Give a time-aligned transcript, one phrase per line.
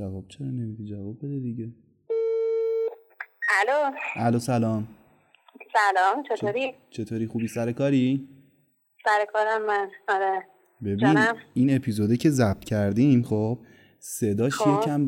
[0.00, 1.68] جواب چرا نمیدی؟ جواب بده دیگه.
[3.60, 4.88] الو؟ الو سلام.
[5.72, 8.28] سلام چطوری؟ چطوری؟ خوبی؟ سر کاری؟
[9.04, 9.90] سر کارم من.
[10.08, 10.46] آره.
[10.82, 11.36] ببین جانم.
[11.54, 13.58] این اپیزوده که ضبط کردیم خب
[13.98, 14.80] صداش خب.
[14.82, 15.00] یکم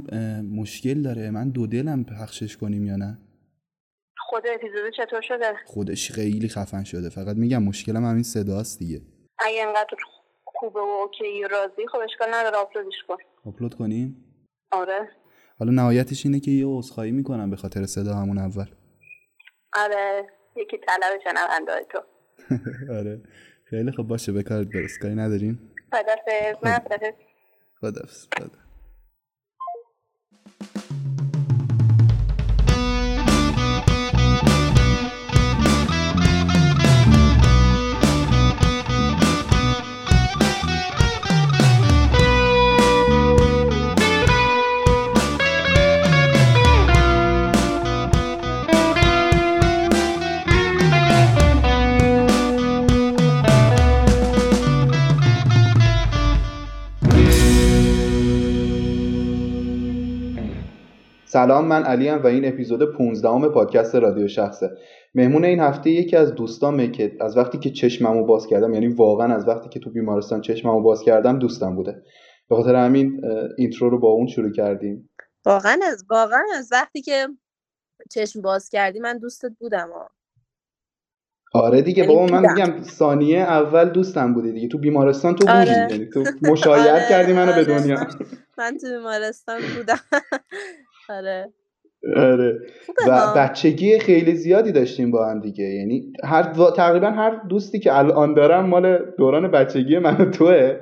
[0.42, 1.30] مشکل داره.
[1.30, 3.18] من دو دلم پخشش کنیم یا نه؟
[4.28, 7.08] خود اپیزود چطور شده؟ خودش خیلی خفن شده.
[7.08, 9.02] فقط میگم مشکلم همین صداست دیگه.
[9.38, 9.96] اگه انقدر
[10.44, 13.16] خوبه و اوکی راضی خب اشکال نداره آپلودش کن.
[13.44, 14.24] آپلود کنیم؟
[14.72, 15.08] آره.
[15.58, 18.66] حالا نهایتش اینه که یه عذرخواهی می‌کنم به خاطر صدا همون اول.
[19.76, 20.26] آره.
[20.56, 21.98] یکی طلب شنونده تو.
[22.98, 23.20] آره.
[23.64, 24.98] خیلی خب باشه به کارت برس.
[24.98, 26.64] کاری نداریم؟ خدافظ.
[26.64, 27.14] من خدافظ.
[27.80, 28.28] خدافز
[61.32, 64.70] سلام من علیم و این اپیزود 15 ام پادکست رادیو شخصه.
[65.14, 69.34] مهمون این هفته یکی از دوستامه که از وقتی که چشممو باز کردم یعنی واقعا
[69.34, 72.02] از وقتی که تو بیمارستان چشممو باز کردم دوستم بوده.
[72.48, 73.20] به خاطر همین
[73.58, 75.10] اینترو رو با اون شروع کردیم.
[75.46, 77.28] واقعا از واقعا از وقتی که
[78.10, 80.10] چشم باز کردی من دوستت بودم ها.
[81.54, 82.52] آره دیگه یعنی بابا من.
[82.52, 84.68] میگم ثانیه اول دوستم بودی دیگه.
[84.68, 85.58] تو بیمارستان تو بودی.
[85.58, 85.88] آره.
[85.90, 87.96] یعنی تو مشایعت آره، کردی منو به آره، دنیا.
[87.96, 88.26] من-
[88.58, 90.00] من تو بیمارستان بودم.
[91.16, 91.52] آره.
[92.16, 92.58] آره
[93.08, 93.34] و.
[93.36, 95.64] بچگی خیلی زیادی داشتیم با هم دیگه.
[95.64, 96.42] یعنی هر
[96.76, 100.76] تقریبا هر دوستی که الان دارم مال دوران بچگی من و توه.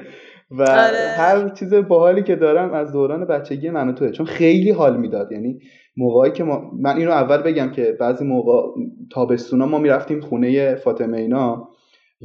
[0.50, 1.14] و آره.
[1.17, 4.11] هر چیز باحالی که دارم از دوران بچگی من و توه.
[4.11, 5.32] چون خیلی حال می‌داد.
[5.32, 5.59] یعنی
[5.97, 8.69] موقعی که ما من اینو اول بگم که بعضی موقع
[9.12, 11.69] تابستونا ما می‌رفتیم خونه فاطمه اینا.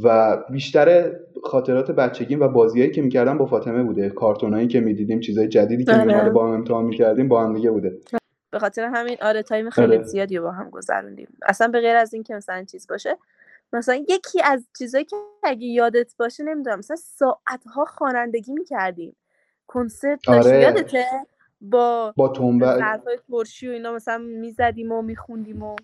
[0.03, 1.11] و بیشتر
[1.43, 4.09] خاطرات بچگیم و بازیایی که می‌کردم با فاطمه بوده.
[4.09, 6.03] کارتونایی که می‌دیدیم چیزای جدیدی که آره.
[6.03, 7.97] میومده با هم امتحان می‌کردیم با هم دیگه بوده.
[8.51, 10.03] به خاطر همین آره تایم خیلی آره.
[10.03, 11.27] زیادی با هم گذروندیم.
[11.45, 13.17] اصلا به غیر از این که مثلا چیز باشه
[13.73, 19.15] مثلا یکی از چیزایی که اگه یادت باشه نمی‌دونم مثلا ساعتها خوانندگی می‌کردیم.
[19.67, 20.61] کنسرت آره.
[20.61, 21.05] یادته؟
[21.61, 25.75] با با تنبه ظرفای ترشی و اینا مثلا می‌زدیم و میخوندیم و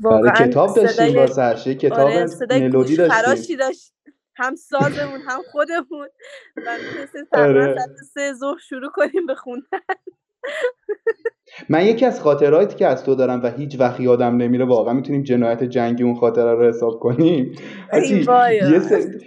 [0.00, 3.56] واقعا کتاب داشتیم واسه یه کتاب آره ملودی داشتیم.
[3.56, 3.94] داشت.
[4.36, 6.08] هم سازمون هم خودمون.
[6.56, 6.78] و
[7.32, 7.76] آره.
[8.14, 9.78] سه ظهر شروع کنیم به خوندن.
[11.68, 15.22] من یکی از خاطراتی که از تو دارم و هیچ وقت یادم نمیره واقعا می‌تونیم
[15.22, 17.52] جنایت جنگی اون خاطره رو حساب کنیم.
[17.92, 19.20] یه سری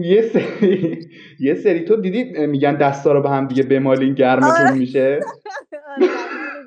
[0.00, 1.08] یه سری
[1.40, 4.74] یه سری تو دیدی؟ میگن دستا رو به هم دیگه بمالین گرمتون آره.
[4.74, 5.20] میشه؟
[5.96, 6.06] آره.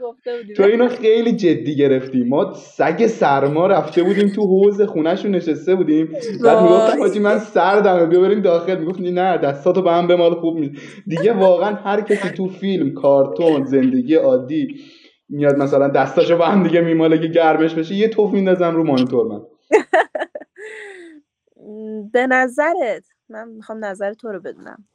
[0.06, 5.32] گفته بودیم تو اینو خیلی جدی گرفتیم ما سگ سرما رفته بودیم تو حوض خونهشون
[5.32, 6.06] نشسته بودیم.
[6.44, 6.64] بعد.
[6.64, 8.80] می‌گفتم حاجی من سردمه بیا بریم داخل.
[8.80, 10.72] می‌گفت نه دستاتو به هم بمال خوب میشه
[11.08, 14.68] دیگه واقعا هر کسی تو فیلم کارتون زندگی عادی
[15.30, 19.28] میاد مثلا دستاشو به هم دیگه میماله که گرمش بشه یه توف میندازم رو مانیتور
[19.28, 19.42] من.
[22.14, 24.86] به نظرت من می‌خوام نظر تو رو بدونم.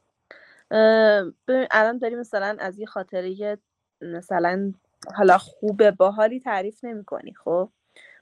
[1.47, 3.57] ببین الان داری مثلا از یه خاطره
[4.01, 4.73] مثلا
[5.15, 7.69] حالا خوبه باحالی تعریف نمی کنی خب؟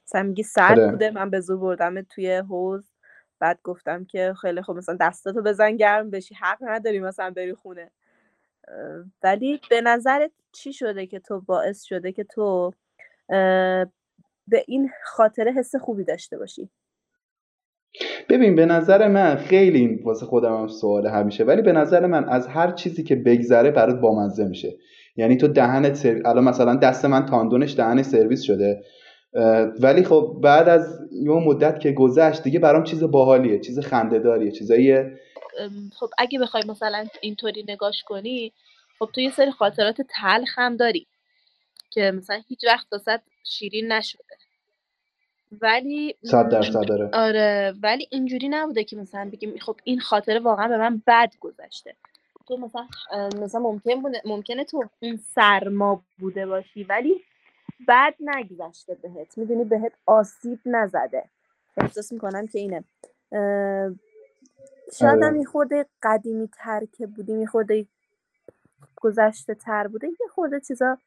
[0.06, 0.90] مثلا میگی سرد آره.
[0.90, 2.84] بوده من به زور بردم توی حوض
[3.38, 7.90] بعد گفتم که خیلی خوب مثلا دستاتو بزن گرم بشی حق نداری مثلا بری خونه.
[9.22, 12.72] ولی به نظرت چی شده که تو باعث شده که تو
[14.48, 16.70] به این خاطره حس خوبی داشته باشی؟
[18.28, 22.28] ببین به نظر من خیلی این واسه خودم هم سوال همیشه ولی به نظر من
[22.28, 24.76] از هر چیزی که بگذره برات بامزه میشه.
[25.16, 26.22] یعنی تو دهنت سر...
[26.24, 28.84] الان مثلا دست من تاندونش دهن سرویس شده.
[29.80, 34.96] ولی خب بعد از یه مدت که گذشت دیگه برام چیز باحالیه چیز خنده‌داریه چیزایی
[35.94, 38.52] خب اگه بخوای مثلا اینطوری نگاش کنی
[38.98, 41.06] خب تو یه سری خاطرات تلخ هم داری
[41.90, 44.24] که مثلا هیچ وقت واسه شیرین نشده.
[45.62, 47.10] ولی صد درصد داره.
[47.12, 51.94] آره ولی اینجوری نبوده که مثلا بگیم خب این خاطره واقعا به من بد گذشته.
[52.50, 52.86] تو مثلا
[53.44, 57.20] مثلا ممکن بوده ممکنه تو اون سرما بوده باشی ولی
[57.88, 59.38] بد نگذشته بهت.
[59.38, 61.24] می‌دونی بهت آسیب نزده.
[61.76, 62.84] احساس می‌کنم که اینه.
[64.98, 65.38] شاید هم آره.
[65.38, 67.86] یه خورده قدیمی تر که بودیم یه خورده
[68.96, 70.98] گذشته تر بوده یه خورده چیزا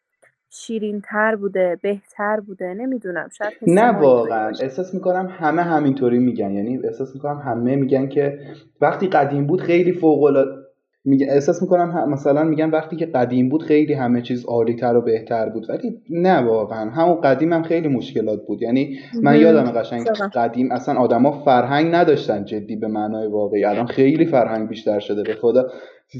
[0.50, 3.30] شیرین تر بوده بهتر بوده نمی‌دونم.
[3.30, 4.52] شاید نه واقعا.
[4.62, 6.52] احساس می‌کنم همه همینطوری میگن.
[6.52, 8.40] یعنی احساس می‌کنم همه میگن که
[8.82, 10.63] وقتی قدیم بود خیلی فوق
[11.06, 15.50] میگه احساس می‌کنم مثلا میگن وقتی که قدیم بود خیلی همه چیز عالیتر و بهتر
[15.50, 15.70] بود.
[15.70, 16.90] ولی نه واقعا.
[16.90, 18.62] همون قدیم هم خیلی مشکلات بود.
[18.62, 23.66] یعنی من یادم قشنگ قدیم اصلا آدما فرهنگ نداشتن جدی به معنای واقعی.
[23.66, 25.24] الان خیلی فرهنگ بیشتر شده.
[25.24, 25.70] به خدا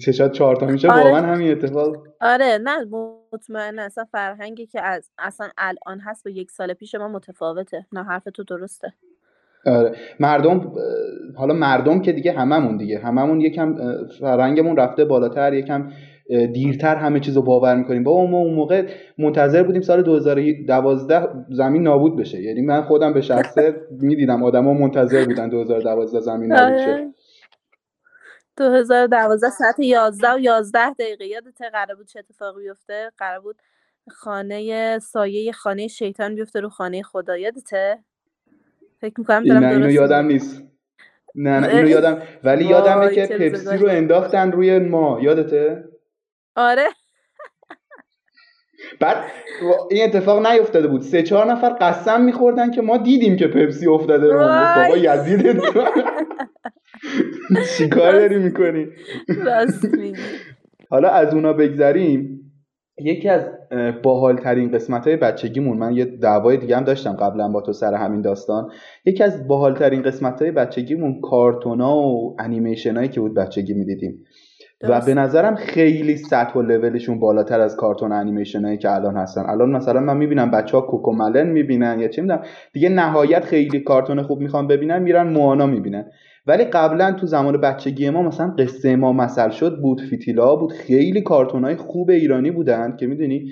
[0.02, 1.04] چشات چهار تا میشه آره.
[1.04, 1.96] واقعا همین اتفاق.
[2.22, 2.86] آره نه
[3.34, 7.86] مطمئن اصلا فرهنگی که از اصلا الان هست با یک سال پیش ما متفاوته.
[7.92, 8.94] نه حرف تو درسته.
[9.66, 9.96] آره.
[10.20, 10.72] مردم
[11.36, 13.76] حالا مردم که دیگه هممون دیگه هممون یکم
[14.20, 15.92] فرنگمون رفته بالاتر یکم
[16.54, 18.04] دیرتر همه چیز رو باور می‌کنیم.
[18.04, 18.88] بابا ما اون موقع
[19.18, 22.42] منتظر بودیم سال 2012 زمین نابود بشه.
[22.42, 27.14] یعنی من خودم به شخصه می‌دیدم آدما منتظر بودن 2012 زمین نابود شه.
[28.58, 31.26] 2012 ساعت 11 و 11 دقیقه.
[31.26, 33.56] یادت قرار بود چه اتفاقی بیفته؟ قرار بود
[34.10, 37.38] خانه سایه خانه شیطان بیفته رو خانه خدا.
[37.38, 38.00] یادته؟
[39.02, 40.73] فکر می‌کنم دارم اینو یادم نیست.
[41.36, 45.84] نه نه اینو یادم ولی یادمه که پپسی رو انداختن روی ما یادته؟
[46.56, 46.88] آره.
[49.00, 49.18] بعد
[49.92, 51.02] این اتفاق نیفتاده بود.
[51.02, 55.62] سه چهار نفر قسم میخوردن که ما دیدیم که پپسی افتاده رو بابا یزید
[57.78, 58.88] چیکار داری می‌کنی؟
[60.92, 62.43] حالا از اونا بگذریم.
[62.98, 63.42] یکی از
[64.04, 68.22] باحالترین قسمت های بچگیمون من یه دعوای دیگه هم داشتم قبلا با تو سر همین
[68.22, 68.72] داستان.
[69.06, 74.26] یکی از باحالترین قسمت های بچگیمون کارتونا و انیمیشن هایی که بود بچگی می‌دیدیم.
[74.90, 79.42] و به نظرم خیلی سطح و لولشون بالاتر از کارتون انیمیشن هایی که الان هستن.
[79.48, 82.44] الان مثلا من می‌بینم بچه ها کوکوملن می‌بینن یا چه می‌دونم
[82.74, 86.06] دیگه نهایت خیلی کارتون خوب می‌خوان ببینن میرن موانا می‌بینن.
[86.48, 91.22] ولی قبلا تو زمان بچگی ما مثلا قصه ما مثل شد بود فیتیلا بود خیلی
[91.22, 93.52] کارتون های خوب ایرانی بودن که می‌دونی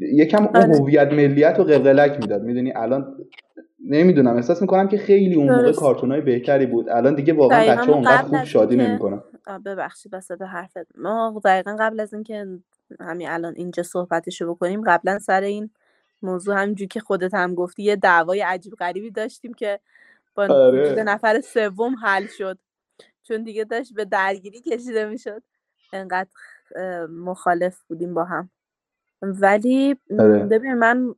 [0.00, 0.78] یکم اون آره.
[0.78, 2.42] هویت ملیت و قلقلک می‌داد.
[2.42, 3.16] می‌دونی الان
[3.88, 6.88] نمی‌دونم احساس می‌کنم که خیلی اون موقع کارتون های بهتری بود.
[6.88, 9.22] الان دیگه واقعا بچه اونقدر خوب شادی نمی‌کنن.
[9.66, 10.98] ببخشید به حرفت.
[10.98, 12.46] ما دقیقا قبل از اینکه
[13.00, 15.70] همین الان اینجا صحبتشو بکنیم قبلا سر این
[16.22, 19.80] موضوع همینجوری که خودت هم گفتی یه دعوای عجیب غریبی داشتیم که
[20.34, 21.02] با آره.
[21.02, 22.58] نفر سوم حل شد.
[23.22, 25.42] چون دیگه داشت به درگیری کشیده می‌شد.
[25.92, 26.30] انقدر
[27.06, 28.50] مخالف بودیم با هم.
[29.22, 30.38] ولی آره.
[30.38, 31.14] ببین من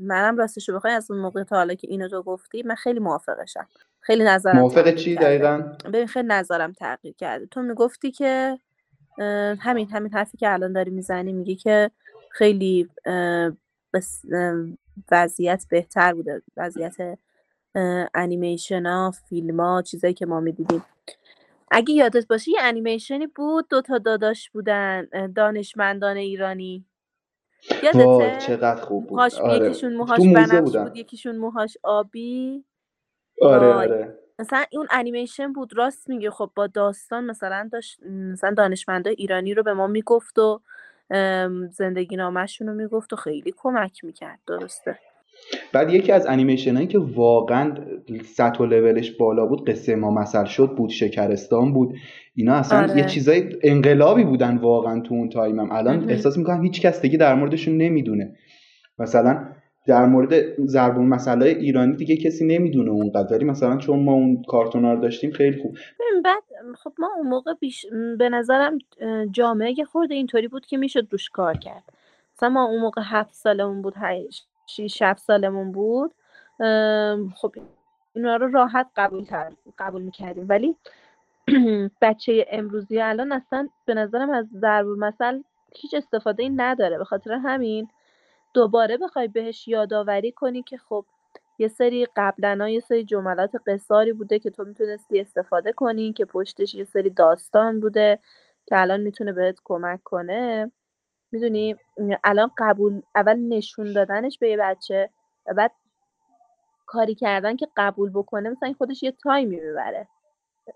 [0.00, 3.68] منم راستشو بخوای از اون موقع تا حالا که اینو تو گفتی من خیلی موافقشم.
[4.00, 7.46] خیلی نظرم موافق چی دقیقا؟ ببین خیلی نظرم تغییر کرده.
[7.46, 8.58] تو می‌گفتی که
[9.60, 11.90] همین همین حرفی که الان داری می‌زنی میگی که
[12.30, 12.88] خیلی
[15.10, 16.42] وضعیت بهتر بوده.
[16.56, 16.96] وضعیت
[18.14, 20.84] انیمیشن ها فیلم ها چیزایی که ما می‌دیدیم.
[21.70, 25.06] اگه یادت باشه یه انیمیشنی بود دو تا داداش بودن
[25.36, 26.84] دانشمندان ایرانی.
[27.82, 29.20] یادته؟ چقدر خوب بود.
[29.20, 29.66] آره.
[29.66, 32.64] یکیشون موهاش بنفش بود یکیشون موهاش آبی.
[33.40, 34.18] آره آره.
[34.38, 39.62] مثلا اون انیمیشن بود راست میگه خب با داستان مثلا داشت مثلا دانشمندای ایرانی رو
[39.62, 40.60] به ما می‌گفت و
[41.70, 44.38] زندگی نامشون رو می‌گفت و خیلی کمک می‌کرد.
[44.46, 44.98] درسته.
[45.72, 47.74] بعد یکی از انیمیشن هایی که واقعا
[48.24, 51.94] سطح و لولش بالا بود قصه ما مثل شد بود شکرستان بود.
[52.34, 52.98] اینا اصلا آره.
[52.98, 55.72] یه چیزای انقلابی بودن واقعا تو اون تایمم.
[55.72, 58.36] الان احساس می‌کنم هیچ کس دیگه در موردشون نمی‌دونه.
[58.98, 59.44] مثلا
[59.86, 63.34] در مورد زربون مسئله ایرانی دیگه کسی نمی‌دونه اونقدر.
[63.36, 65.76] ولی مثلا چون ما اون کارتونا رو داشتیم خیلی خوب.
[66.24, 66.42] بعد
[66.84, 67.86] خب ما اون موقع بیش
[68.18, 68.78] به نظرم
[69.32, 71.82] جامعه خورده اینطوری بود که می‌شد روش کار کرد.
[72.36, 73.94] مثلا ما اون موقع هفت سالمون بود
[74.68, 76.14] هشت شیش هفت سالمون بود.
[77.36, 77.54] خب
[78.14, 79.26] اینا رو راحت قبول
[79.78, 80.46] قبول می‌کردیم.
[80.48, 80.76] ولی
[82.02, 85.42] بچه امروزی الان اصلا به نظرم از ضرب مثل
[85.76, 86.98] هیچ استفاده ای نداره.
[86.98, 87.88] به خاطر همین
[88.54, 91.04] دوباره بخوای بهش یادآوری کنی که خب
[91.58, 96.74] یه سری قبلا یه سری جملات قصاری بوده که تو می‌تونستی استفاده کنی که پشتش
[96.74, 98.18] یه سری داستان بوده
[98.66, 100.72] که الان می‌تونه بهت کمک کنه.
[101.34, 101.76] می‌دونی
[102.24, 105.10] الان قبول اول نشون دادنش به یه بچه
[105.46, 105.72] و بعد
[106.86, 110.08] کاری کردن که قبول بکنه مثلا خودش یه تایمی می‌بره.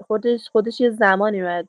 [0.06, 1.68] خودش خودش یه زمانی می‌بره.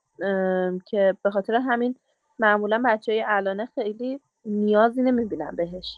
[0.87, 1.95] که به خاطر همین
[2.39, 5.97] معمولا بچه های الانه خیلی نیازی نمی‌بینن بهش.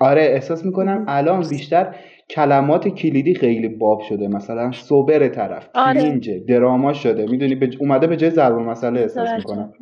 [0.00, 1.94] آره احساس می‌کنم الان بیشتر
[2.30, 4.28] کلمات کلیدی خیلی باب شده.
[4.28, 6.18] مثلا صبر طرف آره.
[6.48, 7.26] دراما شده.
[7.26, 9.72] می‌دونی اومده به جای ضرب مسئله احساس می‌کنم.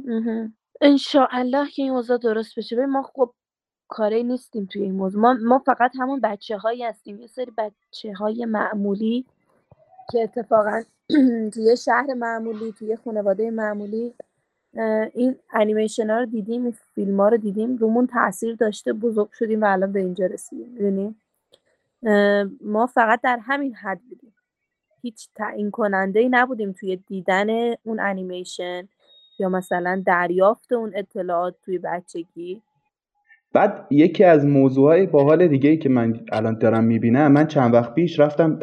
[0.80, 2.76] انشاءالله که این اوضاع درست بشه.
[2.76, 3.34] ببین ما خب
[3.88, 5.22] کاری نیستیم توی این موضوع.
[5.22, 7.20] ما, ما فقط همون بچه هایی هستیم.
[7.20, 9.26] یه سری بچه های معمولی
[10.12, 10.82] که اتفاقا
[11.54, 14.14] توی شهر معمولی توی خانواده معمولی
[15.14, 17.76] این انیمیشن ها رو دیدیم این فیلم ها رو دیدیم.
[17.76, 21.22] رومون تاثیر داشته بزرگ شدیم و الان به اینجا رسیدیم.
[22.60, 24.32] ما فقط در همین حد بودیم.
[25.02, 27.48] هیچ تعیین کننده ای نبودیم توی دیدن
[27.82, 28.88] اون انیمیشن
[29.38, 32.62] یا مثلا دریافت اون اطلاعات توی بچگی؟
[33.52, 37.94] بعد یکی از موضوعهای باحال دیگه ای که من الان دارم می‌بینم من چند وقت
[37.94, 38.58] پیش رفتم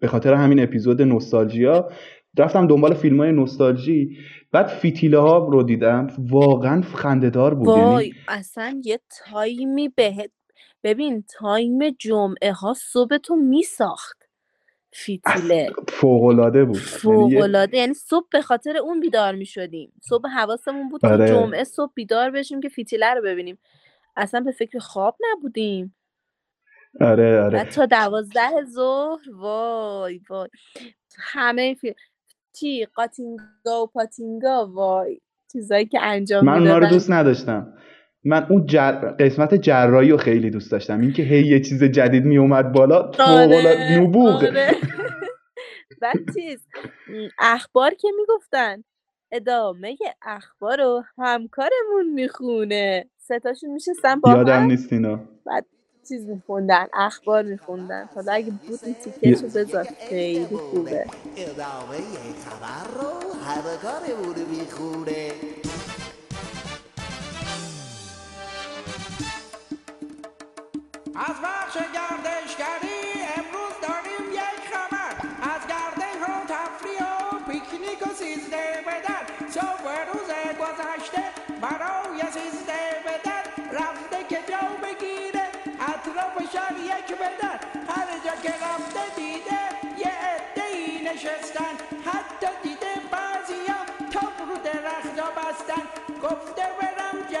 [0.00, 1.88] به خاطر همین اپیزود نوستالژیا
[2.38, 4.18] رفتم دنبال فیلم های نوستالژی
[4.52, 6.06] بعد فیتیله ها رو دیدم.
[6.18, 7.68] واقعا خندهدار بود.
[7.68, 10.30] یعنی وای اصلا یه تایمی بهت
[10.84, 14.23] ببین time جمعه ها صبح تو میساخت.
[14.94, 15.72] فیتیله.
[15.88, 16.76] فوق‌العاده بود.
[16.76, 21.28] یعنی فوق‌العاده یعنی صبح به خاطر اون بیدار می شدیم صبح حواسمون بود آره.
[21.28, 23.58] جمعه صبح بیدار بشیم که فیتیله رو ببینیم.
[24.16, 25.94] اصلا به فکر خواب نبودیم.
[27.00, 27.58] آره آره.
[27.58, 30.48] بعد تا دوازده ظهر وای وای.
[31.18, 31.94] همه فیلم
[32.52, 35.20] چی؟ قاتینگا و پاتینگا وای.
[35.52, 37.74] چیزایی که انجام من اونا رو دوست نداشتم.
[38.24, 38.92] من اون جر...
[38.92, 41.00] قسمت جرایی رو خیلی دوست داشتم.
[41.00, 44.44] اینکه هی یه چیز جدید می اومد بالا فوق‌العاده نبوغ.
[44.44, 44.70] آره.
[46.02, 46.66] بعد چیز
[47.38, 48.84] اخبار که می‌گفتن.
[49.32, 53.04] ادامه اخبار رو همکارمون می‌خونه.
[53.18, 55.20] ستاشون میشستن با یادم نیست اینا.
[56.08, 58.08] چیز میخوندن اخبار میخوندن.
[58.14, 59.86] حالا اگه بود این تیکش رو بذار.
[60.08, 61.04] خیلی خوبه.
[61.36, 61.98] ادامه
[62.44, 65.53] خبر رو همکارمون می‌خونه.
[71.16, 75.14] از بخش گردشگری امروز داریم یک خبر.
[75.54, 79.50] از گردش و تفریح و پیکنیک و سیزده بدن.
[79.50, 80.30] صبح روز
[80.60, 81.22] گذشته
[81.60, 83.44] برای سیزده بدن.
[83.72, 85.46] رفته که جا بگیره
[85.80, 87.58] اطراف شهر یک بدن.
[87.88, 89.60] هر جا که رفته دیده
[89.98, 91.74] یه عده نشستن.
[92.06, 95.82] حتی دیده بعضیا تاب رو درخت بستن.
[96.22, 96.62] گفته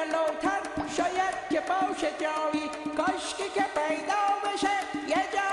[0.04, 0.60] جلوتر
[0.96, 2.70] شاید که باشه جایی.
[2.96, 4.70] کاشکی که پیدا بشه
[5.08, 5.43] یه جای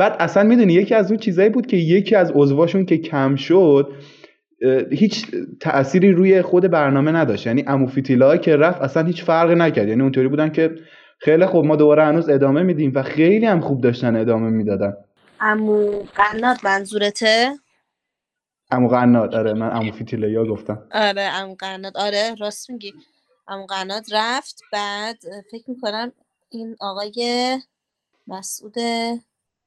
[0.00, 3.92] بعد اصلا می‌دونی یکی از اون چیزایی بود که یکی از عضواشون که کم شد
[4.90, 5.26] هیچ
[5.60, 7.46] تأثیری روی خود برنامه نداشت.
[7.46, 9.88] یعنی امو فیتیلا که رفت اصلا هیچ فرقی نکرد.
[9.88, 10.74] یعنی اونطوری بودن که
[11.18, 14.92] خیلی خوب ما دوباره هنوز ادامه میدیم و خیلی هم خوب داشتن ادامه می‌دادن.
[15.40, 17.50] امو قنات منظورته؟
[18.70, 20.82] امو قنات آره من امو فیتیلیا گفتم.
[20.92, 22.92] آره امو قنات آره راست میگی.
[23.48, 25.16] امو قنات رفت بعد
[25.50, 26.12] فکر می‌کنم
[26.50, 27.58] این آقای
[28.26, 28.74] مسعود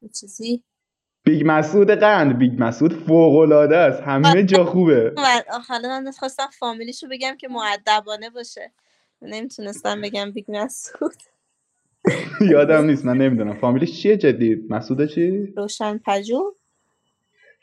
[0.07, 0.63] چیزی.
[1.23, 4.01] بیگ مسعود قند بیگ مسعود فوق العاده است.
[4.01, 5.13] همه جا خوبه.
[5.67, 8.71] حالا من خواستم فامیلیشو بگم که مؤدبانه باشه.
[9.21, 11.13] نمی‌تونستم بگم بیگ مسعود.
[12.51, 13.53] یادم نیست من نمی‌دونم.
[13.53, 16.51] فامیلیش چیه جدی؟ مسعود چی؟ روشن پژوه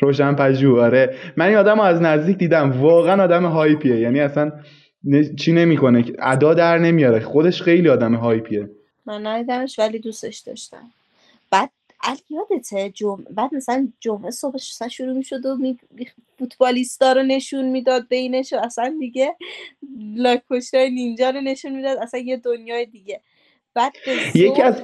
[0.01, 1.17] روشن پژوه آره.
[1.37, 2.83] من این آدم رو از نزدیک دیدم.
[2.83, 4.01] واقعا آدم hype یه.
[4.01, 4.53] یعنی اصلا
[5.39, 6.05] چی نمی‌کنه.
[6.19, 7.21] ادا در نمیاره.
[7.21, 8.71] خودش خیلی آدم هایپیه.
[9.07, 10.91] من ندیدمش ولی دوستش داشتم.
[11.51, 11.71] بعد
[12.03, 14.59] علی یادته جمعه بعد مثلا جمعه صبح
[14.91, 15.79] شروع می‌شد و می...
[16.39, 19.37] فوتبالیستا رو نشون می‌داد بینش و اصلا دیگه
[20.17, 23.21] لاکپشتای نینجا رو نشون می‌داد اصلا یه دنیای دیگه.
[23.75, 23.93] بعد
[24.35, 24.83] یکی از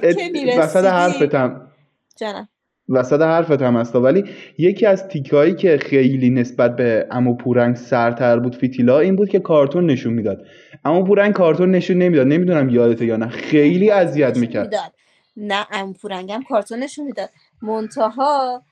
[0.57, 1.71] وسط حرفتم
[2.19, 2.49] جانم.
[2.89, 4.23] وسط حرفت هم هستا ولی
[4.57, 9.39] یکی از تیکایی که خیلی نسبت به امو پورنگ سرتر بود فیتیلا این بود که
[9.39, 10.45] کارتون نشون می‌داد.
[10.85, 12.27] عمو پورنگ کارتون نشون نمی‌داد.
[12.27, 13.27] نمی‌دونم یادته یا نه.
[13.27, 14.65] خیلی اذیت می‌کرد.
[14.65, 14.93] می‌داد.
[15.37, 17.29] نه عمو پورنگم کارتون نشون می‌داد.
[17.61, 18.63] منتها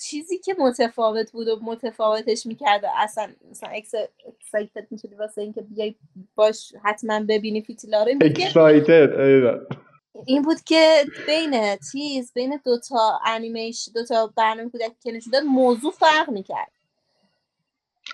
[0.00, 5.94] چیزی که متفاوت بود و متفاوتش می‌کرد اصلا مثلا excited می‌شدی واسه اینکه بیای
[6.34, 9.10] باش حتما ببینی فیتیله رو این بود که excited
[10.26, 15.92] این بود که بین چیز بین دوتا انیمیشن دوتا برنامه کودکی که نشون داد موضوع
[15.92, 16.72] فرق می‌کرد.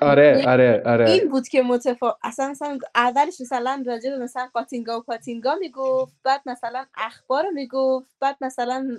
[0.01, 1.11] آره آره آره.
[1.11, 6.13] این بود که متفاوت اصلا مثلا اولش مثلا راجع به مثلا قاتینگا و پاتینگا می‌گفت
[6.25, 8.99] بعد مثلا اخبار رو می‌گفت بعد مثلا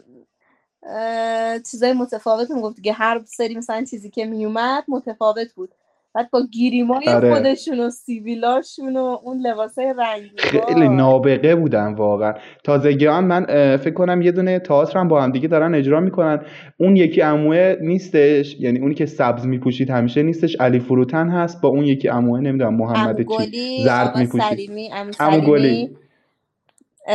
[1.72, 2.76] چیزای متفاوت می‌گفت.
[2.76, 5.74] دیگه هر سری مثلا چیزی که میومد متفاوت بود.
[6.14, 7.34] بعد با گیریمای آره.
[7.34, 13.46] خودشون و سیویلاشون و اون لباسای رنگی خیلی نابغه بودن واقعا تازگی هم من
[13.78, 16.40] فکر کنم یه دونه تئاتر هم با هم دیگه دارن اجرا می‌کنن
[16.78, 21.70] اون یکی عموه نیستش یعنی اونی که سبز میپوشید همیشه نیستش علی فروتن هست با
[21.70, 24.72] اون یکی عموه نمی‌دونم محمد گلی زرد میپوشید
[25.20, 25.98] عمو گلی.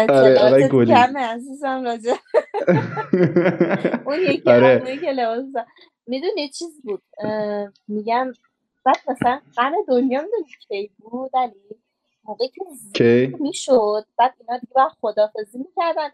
[0.08, 0.94] آره، آقای گلی.
[0.94, 2.12] کمه عزیزم راجع
[4.06, 4.98] اون یکی آره.
[5.00, 5.44] که لباس.
[6.06, 7.02] می‌دونی چیز بود
[7.88, 8.32] میگم
[8.84, 11.54] بعد مثلا غم دنیا می‌دونی کی بود؟ علی.
[12.24, 14.06] موقعی که زیر می‌شد.
[14.18, 16.10] بعد اینا دیگه باید خدافزی می‌کردن.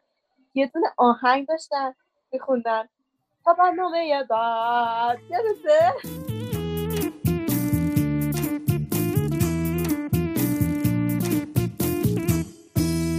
[0.54, 1.94] یه دونه آهنگ داشتن
[2.32, 2.88] میخوندن.
[3.44, 5.18] تا برنامه بعد.
[5.30, 5.92] یادته؟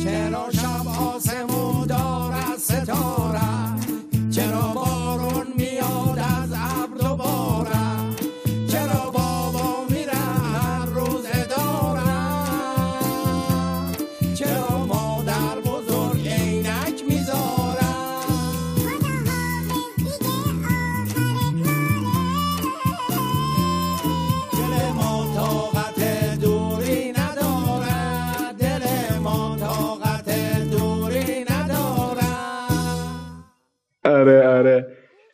[0.03, 3.20] چرا شب آسمون دارد ستاره؟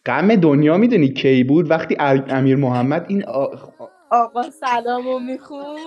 [0.07, 3.45] غم دنیا می‌دونی کی بود؟ وقتی امیر محمد این آ...
[4.09, 5.77] آقا سلامو میخون؟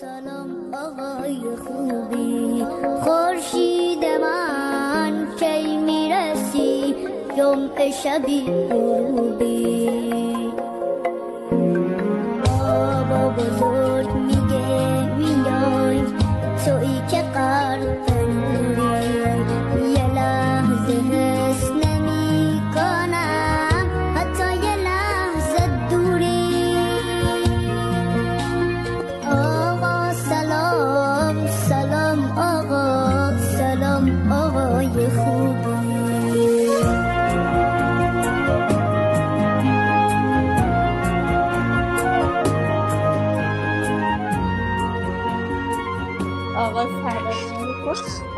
[0.00, 2.64] سلام آقای خوبی
[3.00, 6.94] خورشید من کی می‌رسی؟
[7.36, 8.40] جمعه شبی
[8.70, 9.90] غروبی.
[12.44, 13.89] بابا بزرگ.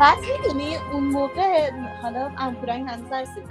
[0.03, 3.43] پس می‌دونی اون موقع حالا انکورنگ هنوز نرسید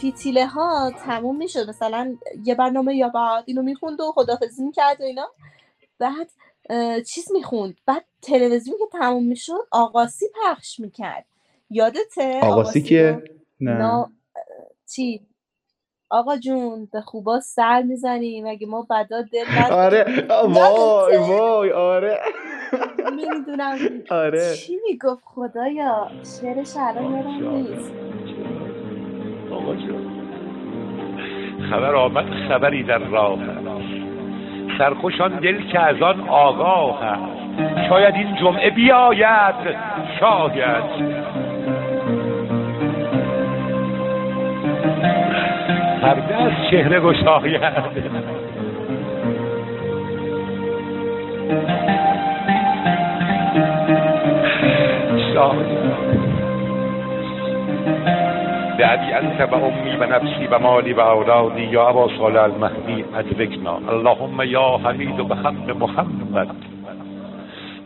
[0.00, 1.68] فیتیله ها تموم می‌شد.
[1.68, 5.28] مثلا یه برنامه یا بعد اینو می‌خوند و خدافزی می‌کرد و اینا.
[5.98, 6.30] بعد
[7.02, 7.76] چیز می‌خوند.
[7.86, 11.24] بعد تلویزیون که تموم می‌شد آقاسی پخش می‌کرد.
[11.70, 13.22] یادته؟ آقاسی؟ که
[13.60, 13.78] نه.
[13.78, 14.10] نا...
[14.94, 15.26] چی؟
[16.10, 18.46] آقا جون به خوبا سر می‌زنیم.
[18.46, 20.26] اگه ما بدا دل آره.
[20.30, 22.18] وای؟ وای آره.
[23.10, 23.76] نمی‌دونم
[24.10, 24.54] آره.
[24.66, 26.06] چی می‌گفت خدایا.
[26.40, 27.92] شعرش الان یادم نیست.
[29.50, 29.74] آقا
[31.70, 34.78] خبر آمد خبری در راه است.
[34.78, 37.88] سرخوشان دل که از آن آگاه است.
[37.88, 39.54] شاید این جمعه بیاید
[40.20, 40.84] شاید.
[46.02, 48.45] پرده از چهره گشاید.
[58.78, 65.66] بأبي أنت وأمي ونفسي ومالي وأولادي يا أبا صالح المهدي أدركنا اللهم يا حميد بحق
[65.82, 66.48] محمد.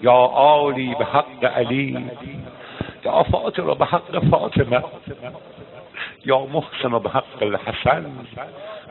[0.02, 0.20] يا
[0.68, 2.02] آلي بحق علي.
[3.06, 4.82] يا فاطر بحق فاطمة.
[6.26, 8.02] يا محسن بحق الحسن.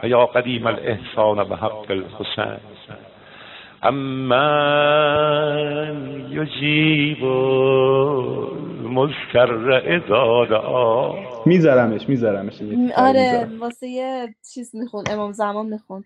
[0.03, 2.57] ويا قديم الإحسان بحق الحسين
[6.31, 7.23] يجيب
[8.83, 11.15] المضطر إذا دعاه
[11.45, 12.61] میذارمش میذارمش.
[12.97, 13.49] آره.
[13.59, 16.03] واسه یه چیز می‌خوند امام زمان می‌خوند.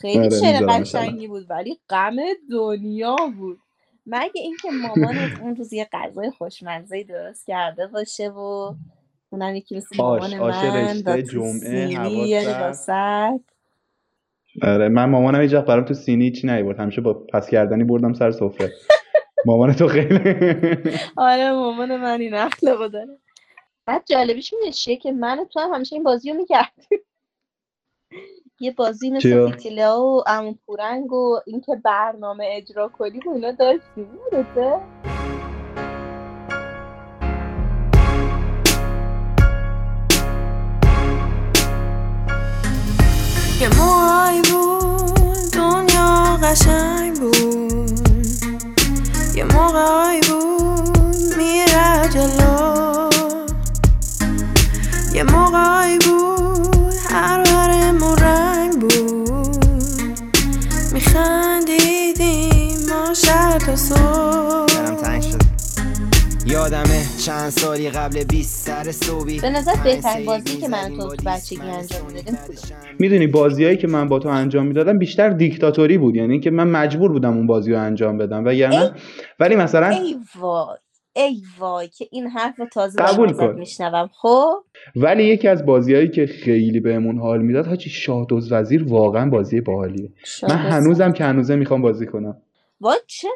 [0.00, 2.16] خیلی آره، شعر قشنگی بود ولی غم
[2.50, 3.58] دنیا بود.
[4.06, 8.74] مگه اینکه مامانت اون روز یه غذای خوشمزه درست کرده باشه و
[9.30, 12.60] اونم یکی مثل مامان آش من جمعه، حواس یه رفت.
[12.60, 13.40] واسط
[14.62, 16.80] آره من مامانم هیچ وقت برام تو سینی چی نیورد.
[16.80, 18.72] همیشه با پس کردنی بردم سر سفره.
[19.46, 20.18] مامان تو خیلی.
[21.16, 23.18] آره مامان من این اخلاقو داره.
[23.86, 27.00] بعد جالبیش می‌دونی چیه که من تو هم همیشه این بازی رو می‌کردیم.
[28.60, 33.52] یه بازی مثل چیا؟ فیتیله و امون پورنگ و اینکه برنامه اجرا کنیم و اینا
[33.52, 34.08] داشتیم.
[43.60, 48.00] یه موهای بود دنیا قشنگ بود.
[49.34, 53.10] یه موقعی بود میره جلو.
[55.12, 60.20] یه موقعی بود هر برمون رنگ بود.
[60.92, 64.67] میخندیدیم ما شد و صبح.
[66.52, 69.40] یادمه چند سالی قبل 20 سر صبحی.
[69.40, 72.34] به نظر بهترین بازی که من تو تو بچگی انجام می‌دادیم؟
[72.68, 76.68] شم می‌دونی بازیایی که من با تو انجام می‌دادم بیشتر دیکتاتوری بود یعنی که من
[76.68, 78.90] مجبور بودم اون بازی رو انجام بدم و یعنی
[79.40, 80.76] ولی مثلا ای وای
[81.16, 83.54] ای وای که این حرف رو تازه قبول کن.
[83.58, 84.52] میشنوم خب؟
[84.96, 90.12] ولی یکی از بازیهایی که خیلی بهمون حال می‌داد حاجی شادوز وزیر واقعا بازی باحالیه.
[90.42, 92.36] من هنوزم که هنوزه می‌خوام بازی کنم.
[92.80, 93.28] وای چه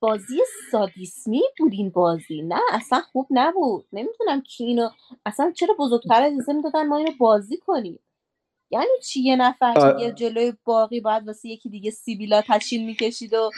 [0.00, 0.38] بازی
[0.70, 2.42] سادیسمی بود این بازی.
[2.42, 3.84] نه اصلا خوب نبود.
[3.92, 4.88] نمی‌دونم کی اینو
[5.26, 7.98] اصلا چرا بزرگتر اجازه می‌دادن ما اینو بازی کنیم؟
[8.70, 13.50] یعنی چی؟ یه نفر دیگه جلوی باقی باید واسه یکی دیگه سیبیلا تشکیل می‌کشید و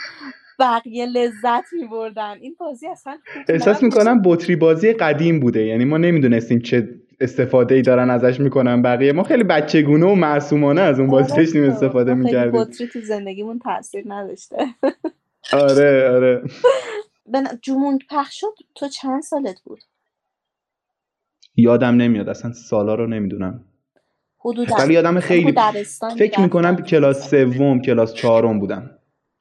[0.59, 2.39] بقیه لذت میبردن.
[2.41, 3.83] این بازی اصلا احساس.
[3.83, 5.67] می‌کنم بطری بازی قدیم بوده.
[5.67, 6.89] یعنی ما نمی‌دونستیم چه
[7.21, 9.13] استفاده ای دارن ازش می‌کنن بقیه.
[9.13, 12.61] ما خیلی بچگونه و معصومانه از اون بازی داشتیم استفاده می‌کردیم.
[12.61, 14.57] بطری تو زندگیمون تاثیر نداشته.
[15.53, 16.43] آره آره.
[17.63, 19.79] جمونگ پخش شد؟ تو چند سالت بود؟
[21.57, 23.65] یادم نمیاد اصلا سالا رو نمی‌دونم.
[24.39, 25.55] حدودا ولی یادم خیلی
[26.19, 26.77] فکر می‌کنم.
[26.77, 28.91] کلاس سوم کلاس چهارم بودم.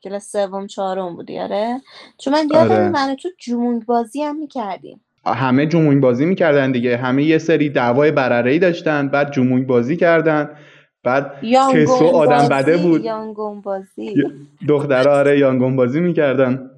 [0.03, 1.81] کلاس سوم چهارم بودی آره.
[2.17, 2.89] چون من یادم آره.
[2.89, 5.01] من تو جمونگ بازی هم می‌کردیم.
[5.25, 6.97] همه جمونگ بازی می‌کردن دیگه.
[6.97, 10.57] همه یه سری دعوای برره ای داشتن بعد جمونگ بازی کردن.
[11.03, 11.31] بعد
[11.73, 13.05] خسرو آدم بده بود.
[13.05, 14.23] یانگوم بازی.
[14.67, 16.71] دخترها آره یانگوم بازی می‌کردن.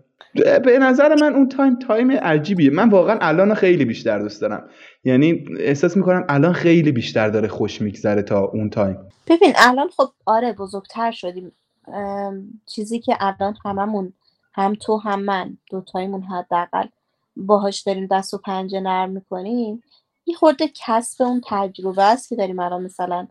[0.63, 2.69] به نظر من اون time time عجیبیه.
[2.69, 4.69] من واقعا الان خیلی بیشتر دوست دارم.
[5.03, 8.97] یعنی احساس می‌کنم الان خیلی بیشتر داره خوش میگذره تا اون تایم.
[9.27, 11.51] ببین الان خب آره بزرگتر شدیم.
[12.65, 14.13] چیزی که الان هممون
[14.53, 16.85] هم تو هم من دوتاییمون حداقل
[17.35, 19.83] باهاش داریم دست و پنجه نرم می‌کنیم.
[20.25, 23.27] یه خورده کسب اون تجربه است که داریم الان مثلا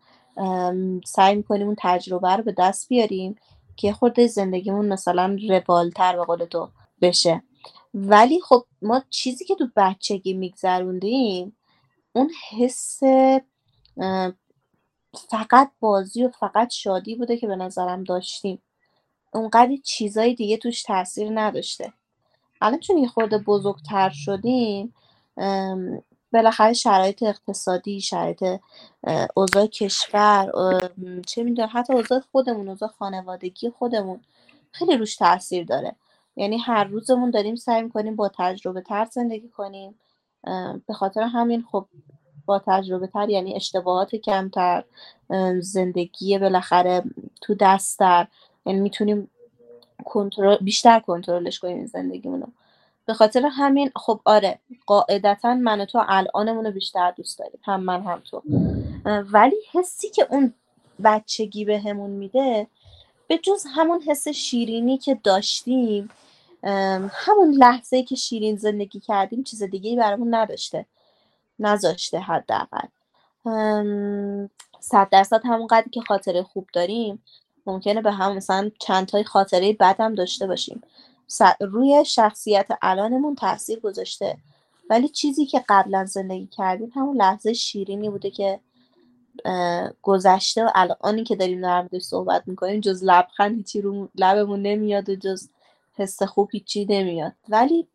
[1.04, 3.36] سعی می‌کنیم اون تجربه رو به دست بیاریم
[3.76, 6.68] که خورده زندگیمون مثلا روالتر به قول تو
[7.02, 7.42] بشه.
[7.94, 11.56] ولی خب ما چیزی که تو بچگی میگذروندیم
[12.12, 13.00] اون حس
[15.28, 18.62] فقط بازی و فقط شادی بوده که به نظرم داشتیم.
[19.32, 21.92] اونقدر چیزای دیگه توش تاثیر نداشته.
[22.60, 24.94] الان چون یه خورده بزرگتر شدیم
[26.32, 28.44] بالاخره شرایط اقتصادی شرایط
[29.34, 30.52] اوضاع کشور
[31.26, 34.20] چه می‌دونم حتی اوضاع خودمون اوضاع خانوادگی خودمون
[34.72, 35.96] خیلی روش تاثیر داره.
[36.36, 39.94] یعنی هر روزمون داریم سعی می‌کنیم با تجربه تر زندگی کنیم.
[40.86, 41.86] به خاطر همین خب
[42.46, 44.84] با تجربه تر یعنی اشتباهات کمتر
[45.60, 47.02] زندگی بالاخره
[47.40, 48.26] تو دستتر.
[48.66, 49.30] یعنی می‌تونیم
[50.04, 52.46] کنترل بیشتر کنترلش کنیم زندگیمونو.
[53.06, 57.80] به خاطر همین خب آره قاعدتا من و تو الانمون رو بیشتر دوست داریم هم
[57.80, 58.42] من هم تو.
[59.04, 60.54] ولی حسی که اون
[61.04, 62.66] بچگی بهمون میده
[63.28, 66.10] به جز همون حس شیرینی که داشتیم
[67.12, 70.86] همون لحظه که شیرین زندگی کردیم چیز دیگه برامون نداشته
[71.58, 72.86] نذاشته حداقل.
[74.80, 77.22] صد درصد همون که خاطره خوب داریم
[77.66, 80.82] ممکنه به هم مثلا چند تای خاطره بد هم داشته باشیم.
[81.60, 84.36] روی شخصیت الانمون تاثیر گذاشته.
[84.90, 88.60] ولی چیزی که قبلا زندگی کردیم همون لحظه شیرینی بوده که
[90.02, 95.08] گذشته و الانی که داریم در موردش صحبت می‌کنیم جز لبخند هیچی رو لبمون نمیاد
[95.08, 95.48] و جز
[95.94, 97.32] حس خوب هیچی نمیاد.
[97.48, 97.88] ولی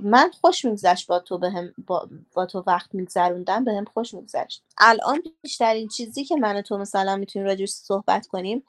[0.00, 4.62] من خوش میگذشت با تو بهم با, با تو وقت میگذروندم بهم خوش میگذشت.
[4.78, 8.64] الان بیشترین چیزی که من و تو مثلا می‌تونیم راجعش صحبت کنیم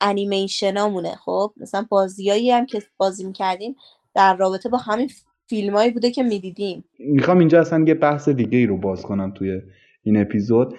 [0.00, 1.14] انیمیشنامونه.
[1.24, 3.76] خب مثلا بازیایی هم که بازی می‌کردیم
[4.14, 5.10] در رابطه با همین
[5.46, 6.84] فیلمایی بوده که می‌دیدیم.
[6.98, 9.60] می‌خوام اینجا اصلا یه بحث دیگه ای رو باز کنم توی
[10.02, 10.74] این اپیزود.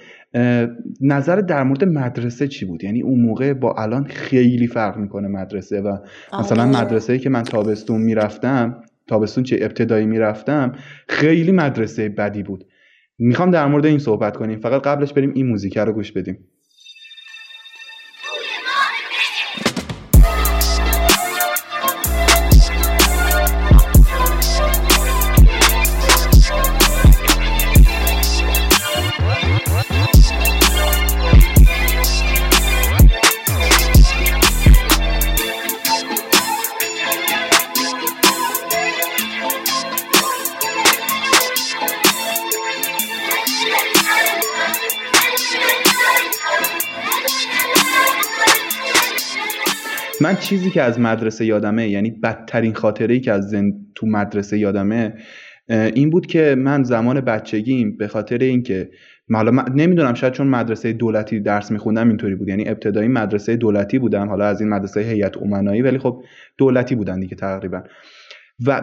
[1.02, 5.82] نظر در مورد مدرسه چی بود؟ یعنی اون موقع با الان خیلی فرق می‌کنه مدرسه
[5.82, 5.98] و
[6.40, 6.82] مثلا آره.
[6.82, 10.72] مدرسه که من تابستون می‌رفتم تابستون چه ابتدایی می‌رفتم
[11.08, 12.66] خیلی مدرسه بدی بود.
[13.18, 14.60] می‌خوام در مورد این صحبت کنیم.
[14.60, 16.48] فقط قبلش بریم این موزیک رو گوش بدیم.
[50.56, 53.74] چیزی که از مدرسه یادمه یعنی بدترین خاطره ای که از زن...
[53.96, 55.14] تو مدرسه یادمه
[55.70, 58.90] این بود که من زمان بچگیم به خاطر اینکه
[59.34, 64.00] حالا من نمی‌دونم شاید چون مدرسه دولتی درس میخوندم اینطوری بود یعنی ابتدایی مدرسه دولتی
[64.00, 66.24] بودم حالا از این مدرسه هیئت امنایی ولی خب
[66.58, 67.84] دولتی بودن دیگه تقریبا.
[68.68, 68.82] و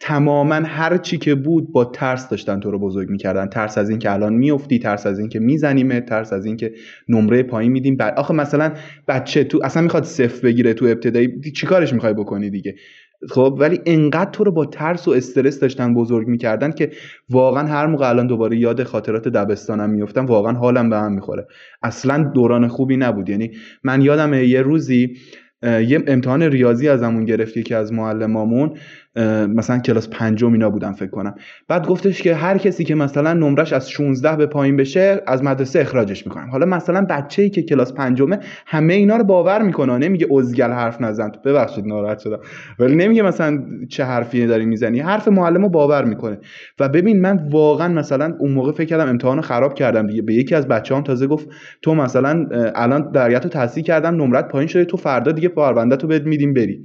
[0.00, 3.46] تماما هر چی که بود با ترس داشتن تو رو بزرگ می‌کردن.
[3.46, 6.72] ترس از اینکه الان میافتی ترس از اینکه میزنیمه ترس از اینکه
[7.08, 7.96] نمره پایین میدیم.
[7.96, 8.72] بعد آخه مثلا
[9.08, 12.74] بچه تو اصلا می‌خواد صفر بگیره تو ابتدایی چیکارش می‌خوای بکنی دیگه؟
[13.30, 16.90] خب ولی انقدر تو رو با ترس و استرس داشتن بزرگ می‌کردن که
[17.30, 21.46] واقعا هر موقع الان دوباره یاد خاطرات دبستانم میفتم واقعا حالم به هم می‌خوره.
[21.82, 23.28] اصلا دوران خوبی نبود.
[23.28, 23.50] یعنی
[23.84, 25.16] من یادم یه روزی
[25.64, 28.76] یه امتحان ریاضی ازمون گرفت یکی از معلمامون.
[29.48, 31.34] مثلا کلاس پنجم اینا بودم فکر کنم.
[31.68, 35.80] بعد گفتش که هر کسی که مثلا نمرش از 16 به پایین بشه از مدرسه
[35.80, 36.50] اخراجش می‌کنم.
[36.50, 39.98] حالا مثلا بچه ای که کلاس پنجمه همه اینا رو باور می‌کنه.
[39.98, 41.30] نمیگه ازگل حرف نزن.
[41.30, 42.38] تو ببخشید ناراحت شدم.
[42.78, 45.00] ولی نمیگه مثلا چه حرفی داری می‌زنی.
[45.00, 46.38] حرف معلم رو باور می‌کنه.
[46.80, 50.22] و ببین من واقعا مثلا اون موقع فکر کردم امتحان خراب کردم دیگه.
[50.22, 51.48] به یکی از بچه‌هام تازه گفت
[51.82, 56.06] تو مثلا الان درگت رو تحصیل کردم نمرت پایین شده تو فردا دیگه پرونده تو
[56.06, 56.82] بهت میدیم بری.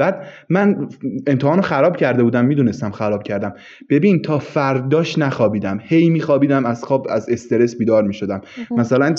[0.00, 0.88] بعد من
[1.26, 3.54] امتحان خراب کرده بودم می‌دونستم خراب کردم.
[3.90, 5.78] ببین تا فرداش نخوابیدم.
[5.82, 8.40] هی میخوابیدم از خواب از استرس بیدار می‌شدم.
[8.70, 9.14] مثلا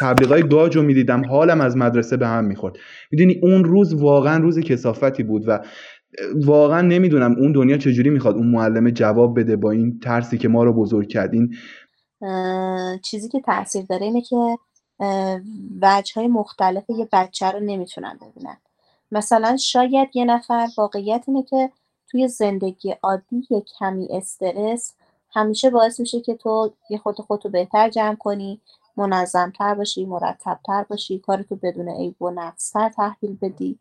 [0.00, 2.76] تبلیغای گاج رو می‌دیدم حالم از مدرسه به هم می‌خورد.
[3.12, 5.60] می‌دونی اون روز واقعا روز کسافتی بود و
[6.44, 10.64] واقعا نمی‌دونم اون دنیا چجوری می‌خواد اون معلم جواب بده با این ترسی که ما
[10.64, 11.34] رو بزرگ کرد.
[11.34, 11.54] این
[13.04, 14.36] چیزی که تاثیر داره اینه که
[15.82, 18.56] وجه های مختلف یه بچه رو نمی‌تونن ببینن.
[19.12, 21.70] مثلا شاید یه نفر واقعیت اینه که
[22.10, 24.94] توی زندگی عادی یه کمی استرس
[25.30, 28.60] همیشه باعث میشه که تو یه خود خودتو بهتر جمع کنی
[28.96, 33.78] منظمتر باشی مرتبتر باشی کارتو بدون عیب و نقصتر تحویل بدی.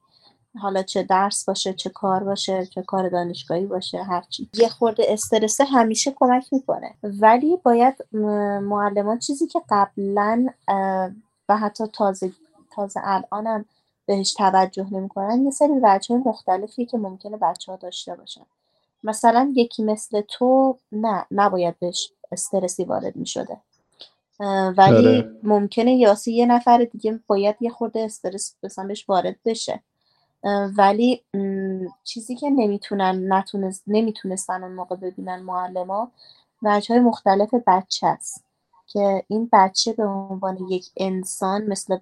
[0.61, 5.63] حالا چه درس باشه چه کار باشه چه کار دانشگاهی باشه هرچی یه خورده استرسه
[5.65, 6.93] همیشه کمک می‌کنه.
[7.03, 8.05] ولی باید
[8.61, 10.47] معلمان چیزی که قبلا
[11.49, 12.31] و حتی تازه
[12.75, 13.65] تازه الانم
[14.07, 18.45] بهش توجه نمی‌کنن یه سری وجه مختلفی که ممکنه بچه ها داشته باشن.
[19.03, 23.57] مثلا یکی مثل تو نه نباید بهش استرسی وارد می‌شده.
[24.77, 25.31] ولی آره.
[25.43, 29.79] ممکنه یاسی یه نفر دیگه باید یه خورده استرس مثلا بهش وارد بشه.
[30.77, 31.23] ولی
[32.03, 36.11] چیزی که نمی‌تونن نتونست نمی‌تونستن اون موقع ببینن معلما
[36.63, 38.43] وجه های مختلف بچه است.
[38.87, 41.97] که این بچه به عنوان یک انسان مثل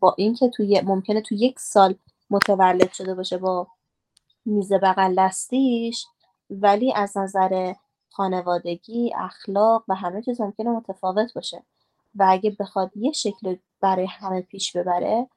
[0.00, 1.94] با اینکه توی ممکنه تو یک سال
[2.30, 3.66] متولد شده باشه با
[4.44, 6.06] میز بغل دستیش
[6.50, 7.74] ولی از نظر
[8.10, 11.62] خانوادگی اخلاق و همه چیز ممکنه متفاوت باشه.
[12.14, 15.28] و اگه بخواد یه شکل برای همه پیش ببره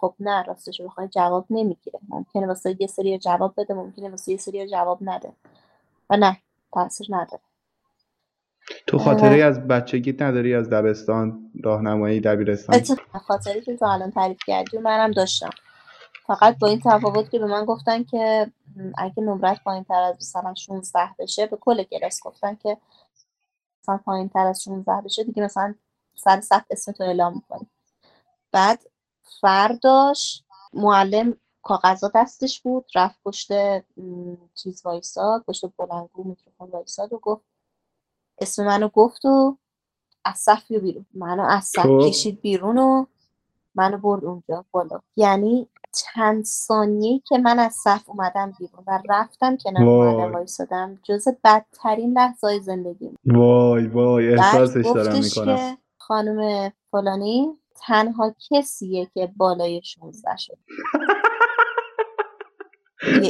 [0.00, 2.00] خب نه راستش بخواد جواب نمی‌گیره.
[2.08, 5.32] ممکنه واسه یه سری جواب بده ممکنه واسه یه سری جواب نده.
[6.10, 6.38] و نه
[6.72, 7.42] تاثیر نداره.
[8.86, 12.80] تو خاطره از بچگیت نداری؟ از دبستان راهنمایی دبیرستان؟
[13.26, 15.50] خاطری که تو الان تعریف کردی و منم داشتم.
[16.26, 18.52] فقط با این تفاوت که به من گفتن که
[18.98, 22.76] اگه نمرت پایین تر از مثلا 16 بشه به کل کلاس گفتن که
[23.82, 25.74] مثلا پایین تر از 16 بشه دیگه مثلا
[26.14, 27.66] سر صف اسمتو اعلام می‌کنی.
[28.52, 28.80] بعد
[29.40, 33.50] فرداش معلم کاغذا دستش بود رفت پشت
[34.54, 37.42] چیز وایساد پشت بلنگو میکروفون وایساد و گفت
[38.40, 39.56] اسم منو گفت و
[40.24, 42.00] از صف بیرون منو از صف خب.
[42.08, 43.06] کشید بیرون و
[43.74, 49.56] منو برد اونجا بالا یعنی چند ثانیه که من از صف اومدم بیرون و رفتم
[49.56, 50.16] کنار وای.
[50.16, 56.72] معلم وایسادم جز بدترین لحظه های زندگی وای وای احساسش دارم گفتش می‌کنم که خانم
[56.90, 60.58] فلانی تنها کسیه که بالای 16 شد.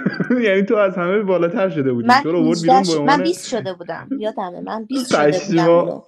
[0.46, 2.08] یعنی تو از همه بالاتر شده بودی.
[2.08, 4.08] من تو رو آورد 18 بیرون ش- به من عنوان 20 شده بودم.
[4.18, 6.02] یادمه من 20 شده بودم.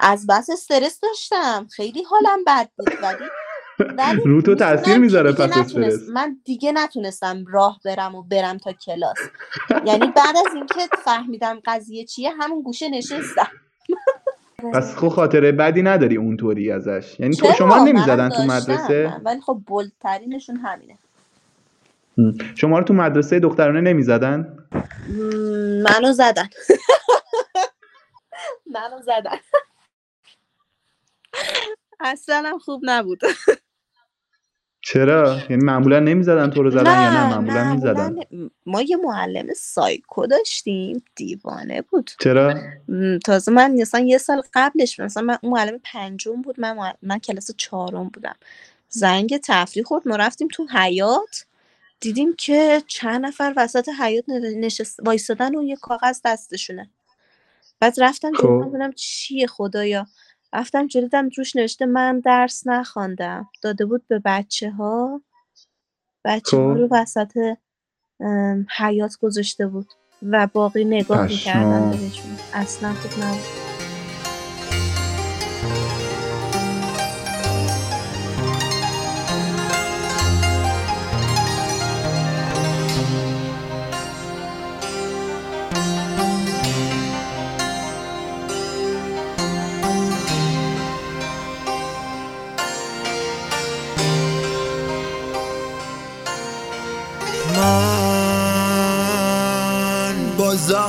[0.00, 1.66] از بس استرس داشتم.
[1.76, 2.88] خیلی حالم بد بود.
[3.02, 6.08] ولی رو تو تاثیر می‌ذاره پس استرس.
[6.08, 9.18] من دیگه نتونستم راه برم و برم تا کلاس.
[9.86, 13.48] یعنی بعد از اینکه فهمیدم قضیه چیه همون گوشه نشستم.
[14.74, 17.20] پس خب خاطره بدی نداری اونطوری ازش.
[17.20, 19.16] یعنی تو شما نمی‌زدن تو مدرسه.
[19.24, 20.98] ولی خب بولترینشون همینه.
[22.54, 24.58] شما رو تو مدرسه دخترانه نمی‌زدن؟
[25.84, 26.48] منو زدن.
[28.74, 29.38] منو زدن.
[32.00, 33.20] اصلا خوب نبود.
[34.82, 38.16] چرا؟ یعنی معمولا نمی‌زدن تو رو زدن یا نه؟ معمولا می‌زدن.
[38.66, 41.04] ما یه معلم سایکو داشتیم.
[41.16, 42.10] دیوانه بود.
[42.20, 42.54] چرا؟
[43.24, 46.60] تازه من مثلا یه سال قبلش مثلا من اون معلم پنجم بود.
[46.60, 48.36] من معلم- من کلاس چهارم بودم.
[48.88, 50.08] زنگ تفریح خورد.
[50.08, 51.46] ما رفتیم تو حیات
[52.02, 56.90] دیدیم که چند نفر وسط حیات نشست وایسادن و یه کاغذ دستشونه
[57.80, 58.64] بعد رفتم خب.
[58.68, 60.06] ببینم چیه خدایا
[60.52, 65.22] رفتم جلو دیدم روش نوشته من درس نخواندم داده بود به بچه ها
[66.24, 66.78] بچه ها خب.
[66.80, 67.38] رو وسط
[68.78, 69.86] حیات گذاشته بود
[70.22, 71.90] و باقی نگاه می‌کردن.
[71.90, 73.61] بهشون اصلا خوب نبود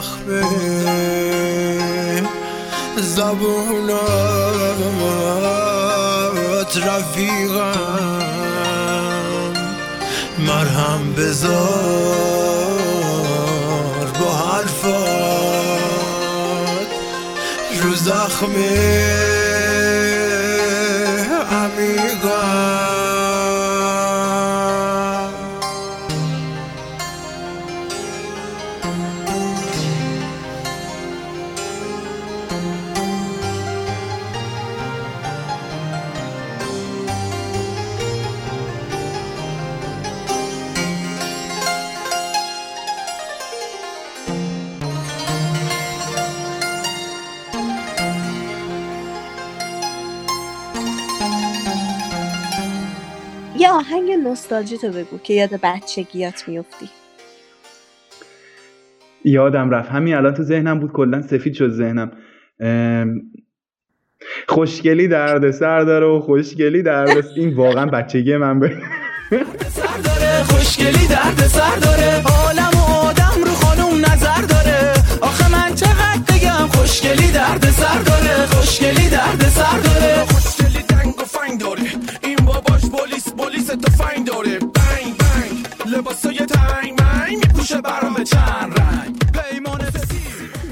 [0.04, 0.44] زخم
[2.98, 4.04] زبونات
[6.78, 8.24] رفیقم.
[10.40, 11.64] مرهم بذار
[14.20, 15.44] با حرفات.
[17.84, 18.54] رو زخم
[54.44, 56.90] نوستالژی تو بگو که یاد بچگیات میفتی.
[59.26, 59.90] یادم رفت.
[59.90, 62.12] همین الان تو ذهنم بود کلا سفید شد ذهنم.
[64.48, 68.70] خوشگلی درد سر داره و خوشگلی درد این واقعا بچگی من به
[69.70, 72.24] سر داره خوشگلی درد سر داره.
[72.24, 74.94] عالم و آدم رو خانوم نظر داره.
[75.22, 78.46] آخه من چقدر بگم خوشگلی درد سر داره.
[78.46, 80.26] خوشگلی درد سر داره.
[80.26, 82.03] خوشگلی دنگ و فنگ داره.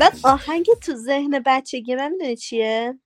[0.02, 3.00] بعد آهنگ تو ذهن بچگی من می‌دونی چیه؟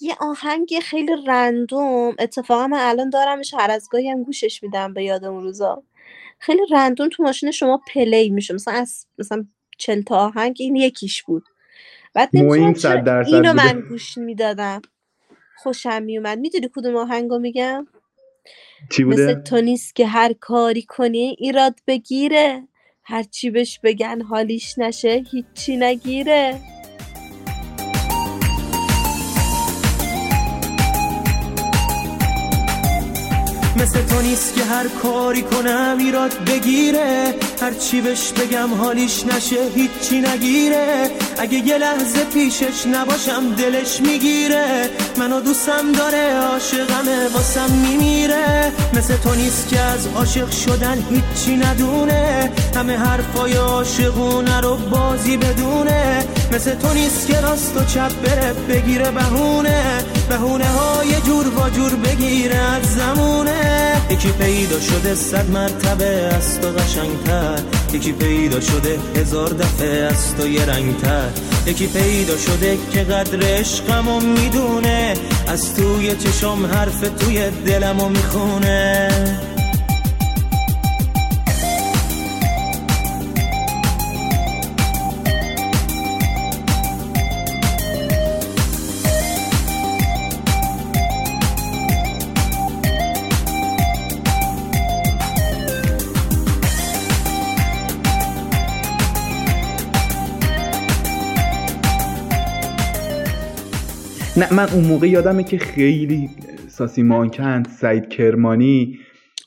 [0.00, 5.04] یه آهنگ خیلی رندوم اتفاقا من الان دارمش هر از گاهی هم گوشش میدم به
[5.04, 5.82] یاد اون روزا.
[6.38, 8.54] خیلی رندوم تو ماشین شما پلی میشه.
[8.54, 9.44] مثلا از مثلا
[9.78, 11.44] چل تا آهنگ این یکیش بود.
[12.14, 13.52] بعد درصد اینو.
[13.52, 14.82] من گوش می‌دادم.
[15.56, 17.86] خوشم میومد می‌دونی کدوم آهنگو میگم؟
[18.90, 22.68] چی مثل بوده تو نیست که هر کاری کنی ایراد بگیره.
[23.10, 26.60] هر چی بهش بگن حالیش نشه هیچی نگیره.
[33.82, 37.34] مثل تو نیست که هر کاری کنم ایراد بگیره.
[37.62, 41.10] هر چی بهش بگم حالیش نشه هیچی نگیره.
[41.38, 44.90] اگه یه لحظه پیشش نباشم دلش می‌گیره.
[45.18, 48.72] منو دوستم داره عاشقمه واسم میمیره.
[48.94, 52.52] مثل تو نیست که از عاشق شدن هیچی ندونه.
[52.76, 56.24] همه حرفای عاشقونه رو بازی بدونه.
[56.52, 60.04] مثل تو نیست که راست و چپ بره بگیره بهونه.
[60.30, 63.92] بهونه های جور با جور بگیره از زمونه.
[64.10, 67.60] یکی پیدا شده صد مرتبه از تو قشنگتر.
[67.92, 71.28] یکی پیدا شده هزار دفعه از تو یه رنگتر.
[71.66, 75.14] یکی پیدا شده که قدر عشقمو می‌دونه.
[75.48, 79.08] از توی چشم حرف توی دلمو می‌خونه.
[104.40, 106.28] نه من اون موقع یادمه که خیلی
[106.68, 108.98] ساسی مانکن سعید کرمانی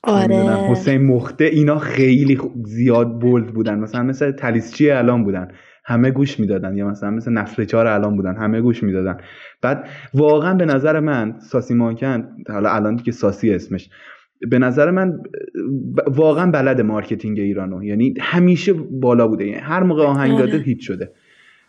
[0.04, 0.36] آره.
[0.72, 3.80] حسین مخته اینا خیلی زیاد bold بودن.
[3.80, 5.48] مثلا مثل تلیسچی الان بودن.
[5.86, 6.78] همه گوش می‌دادن.
[6.78, 8.36] یا مثلا مثل نسل چهار الان بودن.
[8.36, 9.18] همه گوش می‌دادن.
[9.62, 13.90] بعد واقعا به نظر من ساسی مانکن حالا الان که ساسی اسمش
[14.50, 15.20] به نظر من
[16.08, 17.84] واقعا بلد marketing ایرانو.
[17.84, 19.46] یعنی همیشه بالا بوده.
[19.46, 20.64] یعنی هر موقع آهنگ داده آره.
[20.64, 21.12] hit شده.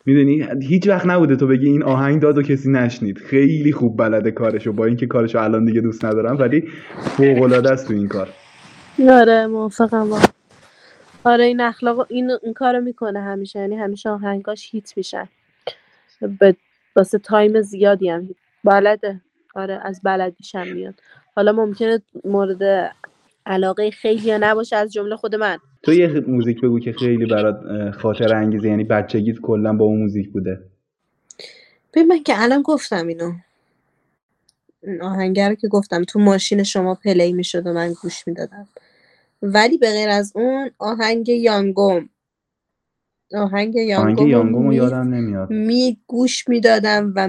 [0.07, 3.19] می‌دونی؟ هیچ وقت نبوده تو بگی این آهنگ داد و کسی نشنید.
[3.19, 6.69] خیلی خوب بلده کارشو با اینکه کارشو الان دیگه دوست ندارم ولی
[7.01, 8.29] فوق العاده است تو این کار.
[9.11, 10.09] آره موافقم
[11.25, 15.29] آره این اخلاق این این کارو می‌کنه همیشه یعنی همیشه آهنگاش هیت میشن
[16.41, 16.57] به
[16.97, 18.29] واسه تایم زیادی هم.
[18.65, 19.21] بلده.
[19.55, 20.95] آره از بلدیش هم میاد.
[21.37, 22.93] حالا ممکنه مورد
[23.47, 25.59] علاقه خیلی نباشه از جمله خود من.
[25.85, 30.31] تو یه موزیک بگو که خیلی برات خاطر انگیزه یعنی بچگیت کلا با اون موزیک
[30.33, 30.61] بوده.
[31.95, 33.33] ببین من که الان گفتم اینو.
[34.83, 38.69] این آهنگر رو که گفتم تو ماشین شما پلی می‌شد و من گوش می‌دادم.
[39.43, 42.09] ولی به غیر از اون آهنگ یانگوم.
[43.35, 45.51] آهنگ یانگوم می, یادم نمیاد.
[45.51, 47.29] می گوش می‌دادم و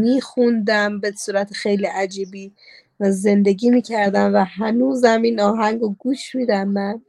[0.00, 2.52] میخوندم به صورت خیلی عجیبی
[3.00, 7.02] و زندگی می‌کردم و هنوزم این آهنگ رو گوش میدم من.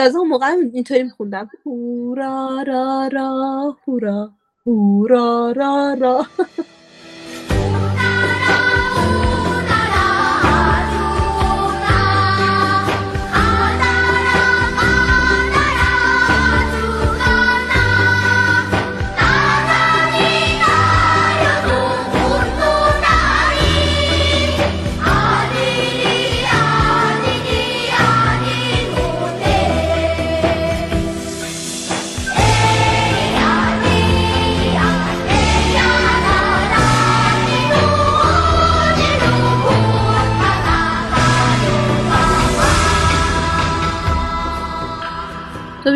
[0.00, 1.50] از اون موقع اینطوری میخوندم.
[1.66, 4.30] هورا را را هورا
[4.66, 6.26] هورا را را.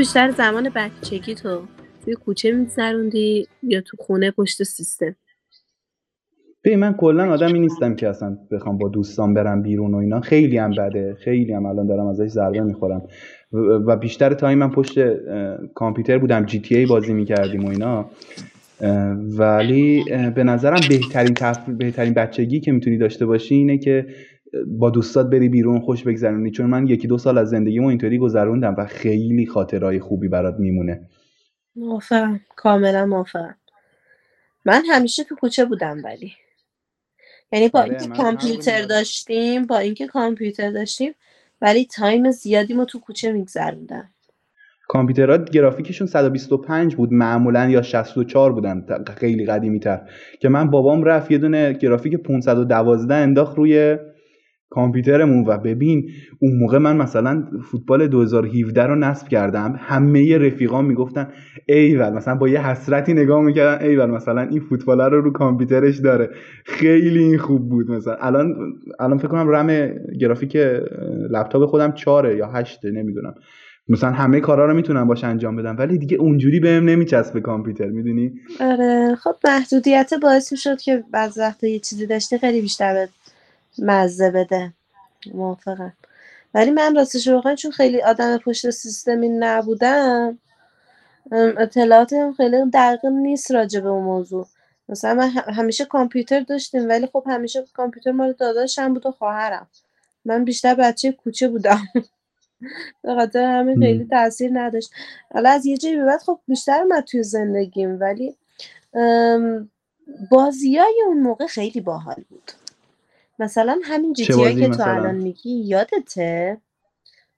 [0.00, 1.62] بیشتر زمان بچگی تو
[2.04, 5.16] توی کوچه میگذروندی یا تو خونه پشت سیستم؟
[6.64, 10.20] ببین من کلا آدمی نیستم که اصلا بخوام با دوستان برم بیرون و اینا.
[10.20, 13.02] خیلی هم بده خیلی هم الان دارم ازش ضربه می‌خورم.
[13.52, 14.98] و- و بیشتر تایم من پشت
[15.74, 18.10] کامپیوتر بودم جی تی ای بازی می‌کردیم و اینا.
[19.38, 21.68] ولی به نظرم بهترین تف...
[21.68, 24.06] بهترین بچگی که می‌تونی داشته باشی اینه که
[24.66, 26.50] با دوستات بری بیرون خوش بگذرونی.
[26.50, 31.08] چون من یکی دو سال از زندگیمو اینطوری گذروندم و خیلی خاطرهای خوبی برات میمونه.
[31.76, 32.40] موافقم.
[32.56, 33.56] کاملا موافقم.
[34.64, 36.32] من همیشه تو کوچه بودم ولی.
[37.52, 41.12] یعنی با آره اینکه کامپیوتر داشتیم با اینکه کامپیوتر داشتیم
[41.62, 44.10] ولی تایم زیادی ما تو کوچه میگذروندم.
[44.88, 48.86] کامپیوترها گرافیکشون 125 بود معمولا یا 64 بودن
[49.16, 50.00] خیلی قدیمی تر
[50.40, 53.98] که من بابام رفت یه دونه گرافیک 512 انداخت روی
[54.70, 61.28] کامپیوترمون و ببین اون موقع من مثلا فوتبال 2017 رو نصب کردم همه رفیقام می‌گفتن
[61.66, 66.30] ایول مثلا با یه حسرتی نگاه می‌کردن ایول مثلا این فوتبال رو رو کامپیوترش داره.
[66.64, 68.14] خیلی این خوب بود مثلا.
[68.14, 68.54] الان
[69.00, 70.56] الان فکر کنم رم گرافیک
[71.30, 73.34] لپتاپ خودم چاره یا هشته نمی‌دونم.
[73.88, 78.32] مثلا همه کارا رو می‌تونم باش انجام بدم ولی دیگه اونجوری بهم نمیچسبه کامپیوتر می‌دونی؟
[78.60, 83.08] آره خب محدودیت باعث می‌شد که بعض وقتا یه چیزی داشتی خیلی بیشتر به
[83.80, 84.72] مزه بده.
[85.34, 85.92] موافقم.
[86.54, 90.38] ولی من راستش بخوای چون خیلی آدم پشت سیستمی نبودم
[91.32, 94.46] اطلاعاتم خیلی دقیق نیست راجع به اون موضوع.
[94.88, 99.68] مثلا من همیشه کامپیوتر داشتیم ولی خب همیشه کامپیوتر مال داداشم بود و خواهرم.
[100.24, 101.80] من بیشتر بچه کوچه بودم.
[103.02, 104.90] به خاطر همین خیلی تاثیر نداشت.
[105.34, 108.36] حالا از یه جایی به بعد خب بیشتر اومد توی زندگیم ولی
[110.30, 112.52] بازی های اون موقع خیلی باحال بود.
[113.40, 116.60] مثلا همین جی که تو الان میگی یادته؟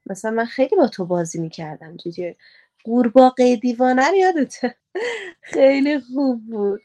[0.07, 2.36] مثلا من خیلی با تو بازی می‌کردم جی تی
[2.84, 4.74] قورباغه دیوانه رو یادته؟
[5.55, 6.80] خیلی خوب بود.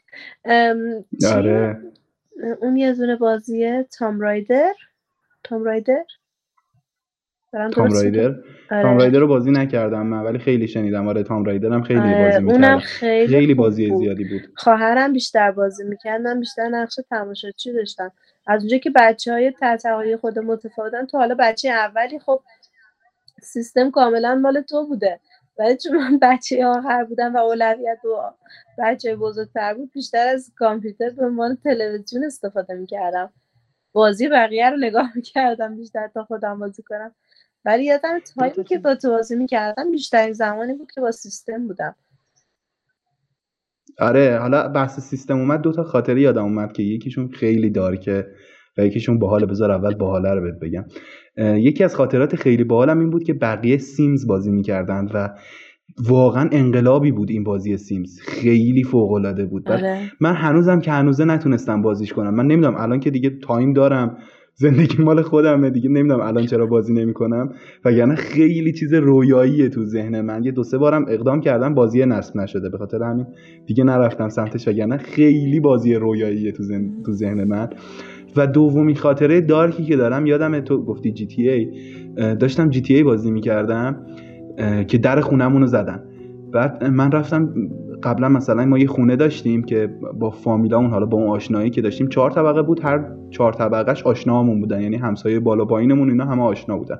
[1.32, 1.82] آره.
[2.60, 4.74] اون یه دونه بازیه تام رایدر.
[5.44, 6.04] تام رایدر؟
[7.52, 8.34] تام رایدر؟
[8.68, 8.96] تام آره.
[8.96, 11.08] رایدر رو بازی نکردم من ولی خیلی شنیدم.
[11.08, 13.98] آره تام رایدر هم خیلی آره بازی اونم می‌کردم خیلی خیلی خوب بازی بود.
[14.00, 14.52] زیادی بود.
[14.54, 16.20] خواهرم بیشتر بازی می‌کرد.
[16.20, 18.12] من بیشتر نقش تماشاچی داشتم.
[18.48, 22.42] از اونجا که بچه های تحتوایی خود متفاوتن تو حالا بچه اولی خب
[23.42, 25.20] سیستم کاملا مال تو بوده.
[25.58, 28.32] ولی چون من بچه آخر بودم و اولویت و
[28.78, 33.32] بچه بزرگتر بود بیشتر از کامپیوتر به عنوان تلویزیون استفاده می‌کردم.
[33.92, 37.14] بازی بقیه رو نگاه می‌کردم بیشتر تا خودم بازی کنم.
[37.64, 41.96] ولی یادم تایمی که با تو بازی می‌کردم بیشترین زمانی بود که با سیستم بودم.
[43.98, 48.26] آره حالا بحث سیستم اومد دو تا خاطره یادم اومد که یکیشون خیلی dark ه
[48.78, 50.84] و یکیشون باحاله بذار اول باحاله رو بهت بگم.
[51.56, 55.30] یکی از خاطرات خیلی باحالم این بود که بقیه سیمز بازی می‌کردن و
[56.04, 60.00] واقعا انقلابی بود این بازی سیمز خیلی فوق العاده بود آره.
[60.20, 62.34] من هنوزم که هنوزه نتونستم بازیش کنم.
[62.34, 64.16] من نمی‌دونم الان که دیگه time دارم.
[64.60, 65.88] زندگی مال خودمه دیگه.
[65.88, 67.52] نمی‌دونم الان چرا بازی نمی‌کنم.
[67.84, 70.44] وگرنه خیلی چیز رویاییه تو ذهن من.
[70.44, 72.68] یه دو سه بارم اقدام کردم بازی نصب نشده.
[72.68, 73.26] به خاطر همین
[73.66, 74.68] دیگه نرفتم سمتش.
[74.68, 77.68] وگرنه خیلی بازی رویاییه تو ذهن, تو ذهن من.
[78.36, 81.66] و دومین خاطره دارکی که دارم یادم تو گفتی جی تی ای.
[82.34, 84.06] داشتم جی تی ای بازی می‌کردم
[84.88, 86.02] که در خونمون رو زدن.
[86.52, 87.54] بعد من رفتم
[88.02, 92.08] قبلا مثلا ما یه خونه داشتیم که با فامیلامون حالا با اون آشنایی که داشتیم
[92.08, 94.80] چهار طبقه بود هر چهار طبقهش آشنامون بودن.
[94.80, 96.98] یعنی همسایه بالا پایینمون اینا همه آشنا بودن.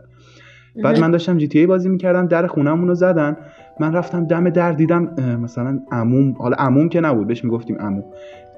[0.84, 3.36] بعد من داشتم جی تی ای بازی می‌کردم در خونهمون رو زدن.
[3.80, 5.11] من رفتم دم در دیدم
[5.42, 8.03] مثلا عموم حالا عموم که نبود بهش می‌گفتیم عمو.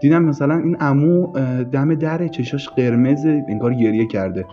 [0.01, 1.33] دیدم مثلا این عمو
[1.73, 4.45] دم در چشاش قرمز انگار گریه کرده.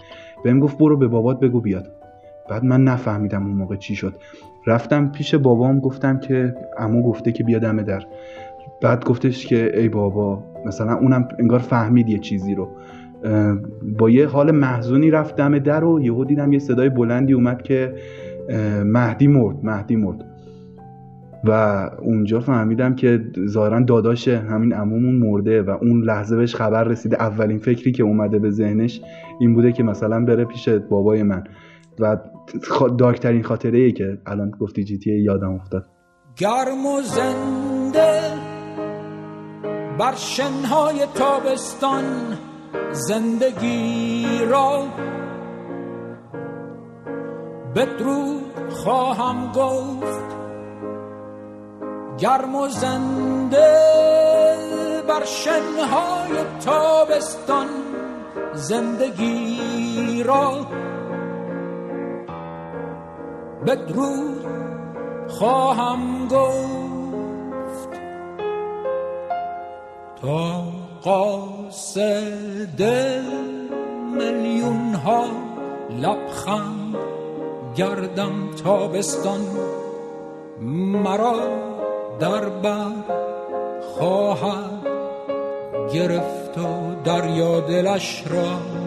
[0.43, 1.91] بهم گفت برو به بابات بگو بیاد.
[2.49, 4.15] بعد من نفهمیدم اون موقع چی شد.
[4.67, 8.03] رفتم پیش بابام گفتم که عمو گفته که بیا دم در.
[8.81, 12.69] بعد گفتش که ای بابا مثلا اونم انگار فهمید یه چیزی رو.
[13.99, 17.93] با یه حال محزونی رفت دم در و یهو دیدم یه صدای بلندی اومد که
[18.85, 20.25] مهدی مرد مهدی مرد.
[21.43, 21.51] و
[22.01, 27.57] اونجا فهمیدم که ظاهرا داداش همین عمومون مرده و اون لحظه بهش خبر رسیده اولین
[27.57, 29.01] فکری که اومده به ذهنش
[29.39, 31.43] این بوده که مثلا بره پیش بابای من.
[31.99, 32.17] و
[32.99, 35.85] دارکترین خاطره ای که الان گفتی جی تی یادم افتاد.
[36.35, 38.21] گرم و زنده
[39.99, 42.03] بر شنهای تابستان
[42.91, 44.87] زندگی را
[47.75, 50.27] بدرود خواهم گفت.
[52.17, 53.77] گرم و زنده
[55.07, 57.67] بر شنهای تابستان
[58.53, 60.67] زندگی را
[63.65, 64.45] بدرود
[65.27, 67.89] خواهم گفت
[70.21, 70.63] تا
[71.03, 72.81] قاصد
[74.17, 75.25] میلیون ها
[76.01, 76.95] لبخند
[77.75, 79.41] گردم تابستان
[81.03, 81.35] مرا
[82.19, 82.91] در بر
[83.81, 84.87] خواهد
[85.93, 88.86] گرفت و دریا دلش را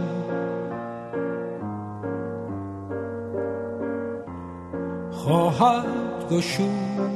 [5.24, 5.86] خواهد
[6.30, 7.10] گشود.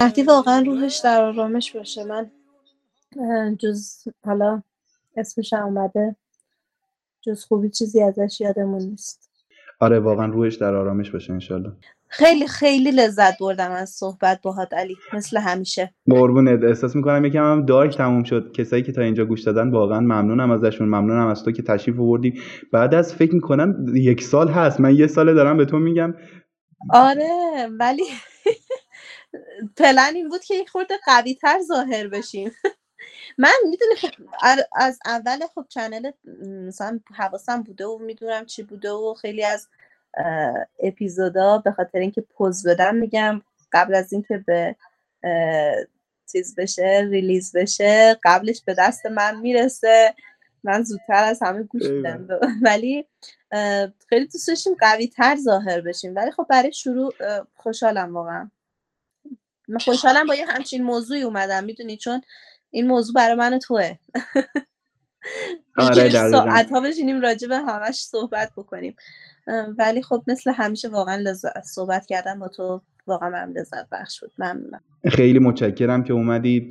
[0.00, 2.04] مهدی واقعا روحش در آرامش باشه.
[2.04, 2.30] من
[3.56, 4.62] جز حالا
[5.16, 6.16] اسمش اومده
[7.22, 9.30] جز خوبی چیزی ازش یادمون نیست.
[9.80, 11.72] آره واقعا روحش در آرامش باشه انشالله
[12.14, 14.96] خیلی خیلی لذت بردم از صحبت باهات علی.
[15.12, 15.94] مثل همیشه.
[16.10, 16.64] قربونت.
[16.64, 18.52] احساس می‌کنم یکم هم دارک تموم شد.
[18.52, 20.88] کسایی که تا اینجا گوش دادن واقعا ممنونم ازشون.
[20.88, 22.40] ممنونم از تو که تشریف آوردی.
[22.72, 24.80] بعد از فکر می‌کنم یک سال هست.
[24.80, 26.14] من یه ساله دارم به تو میگم.
[26.90, 27.30] آره
[27.80, 28.04] ولی
[29.78, 32.50] پلن این بود که یک خورده قوی تر ظاهر بشیم.
[33.38, 34.08] من می‌دونی خب
[34.42, 36.10] ار- از اول خب channel
[36.68, 39.68] مثلا حواسم بوده و می‌دونم چی بوده و خیلی از
[40.82, 43.42] اپیزودا به خاطر اینکه پز بدم میگم
[43.72, 44.76] قبل از اینکه به
[46.32, 50.14] چیز بشه release بشه قبلش به دست من می‌رسه.
[50.64, 52.28] من زودتر از همه گوش میدم.
[52.62, 53.06] ولی
[54.08, 56.16] خیلی دوست داشتیم قوی تر ظاهر بشیم.
[56.16, 57.14] ولی خب برای شروع
[57.54, 58.50] خوشحالم واقعا.
[59.68, 61.64] من خوشحالم با یه همچین موضوعی اومدم.
[61.64, 62.22] می‌دونی؟ چون
[62.70, 63.94] این موضوع برای من توه.
[65.76, 66.10] آره.
[66.10, 68.94] ساعت ها بشینیم راجع به همش صحبت بکنیم.
[69.78, 74.30] ولی خب مثل همیشه واقعا لذت صحبت کردن با تو واقعا من لذت بخش بود.
[74.38, 74.80] ممنونم.
[75.08, 76.70] خیلی متشکرم که اومدی.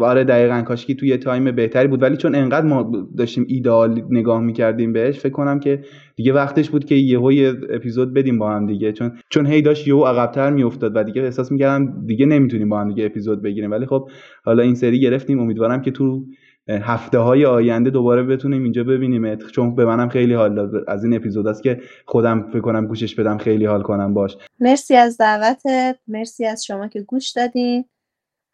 [0.00, 0.62] آره دقیقا.
[0.62, 2.02] کاشکی توی یه تایم بهتری بود.
[2.02, 5.84] ولی چون انقدر ما داشتیم ایدئال نگاه می‌کردیم بهش فکر کنم که
[6.16, 8.92] دیگه وقتش بود که یهو یه اپیزود بدیم با هم دیگه.
[8.92, 12.88] چون چون هی داشت یهو عقبتر میافتاد و دیگه احساس می‌کردم دیگه نمی‌تونیم با هم
[12.88, 13.70] دیگه اپیزود بگیریم.
[13.70, 14.08] ولی خب
[14.44, 15.40] حالا این سری گرفتیم.
[15.40, 16.24] امیدوارم که تو
[16.68, 21.46] هفته های آینده دوباره بتونیم اینجا ببینیمت چون به منم خیلی حال از این اپیزود
[21.46, 24.36] است که خودم فکر کنم گوشش بدم خیلی حال کنم باش.
[24.60, 25.98] مرسی از دعوتت.
[26.08, 27.84] مرسی از شما که گوش دادین.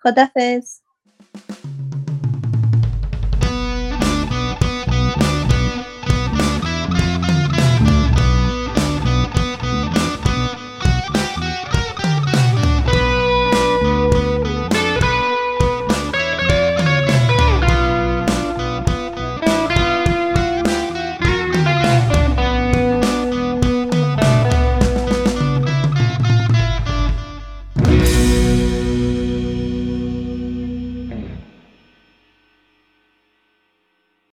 [0.02, 0.80] خدافظ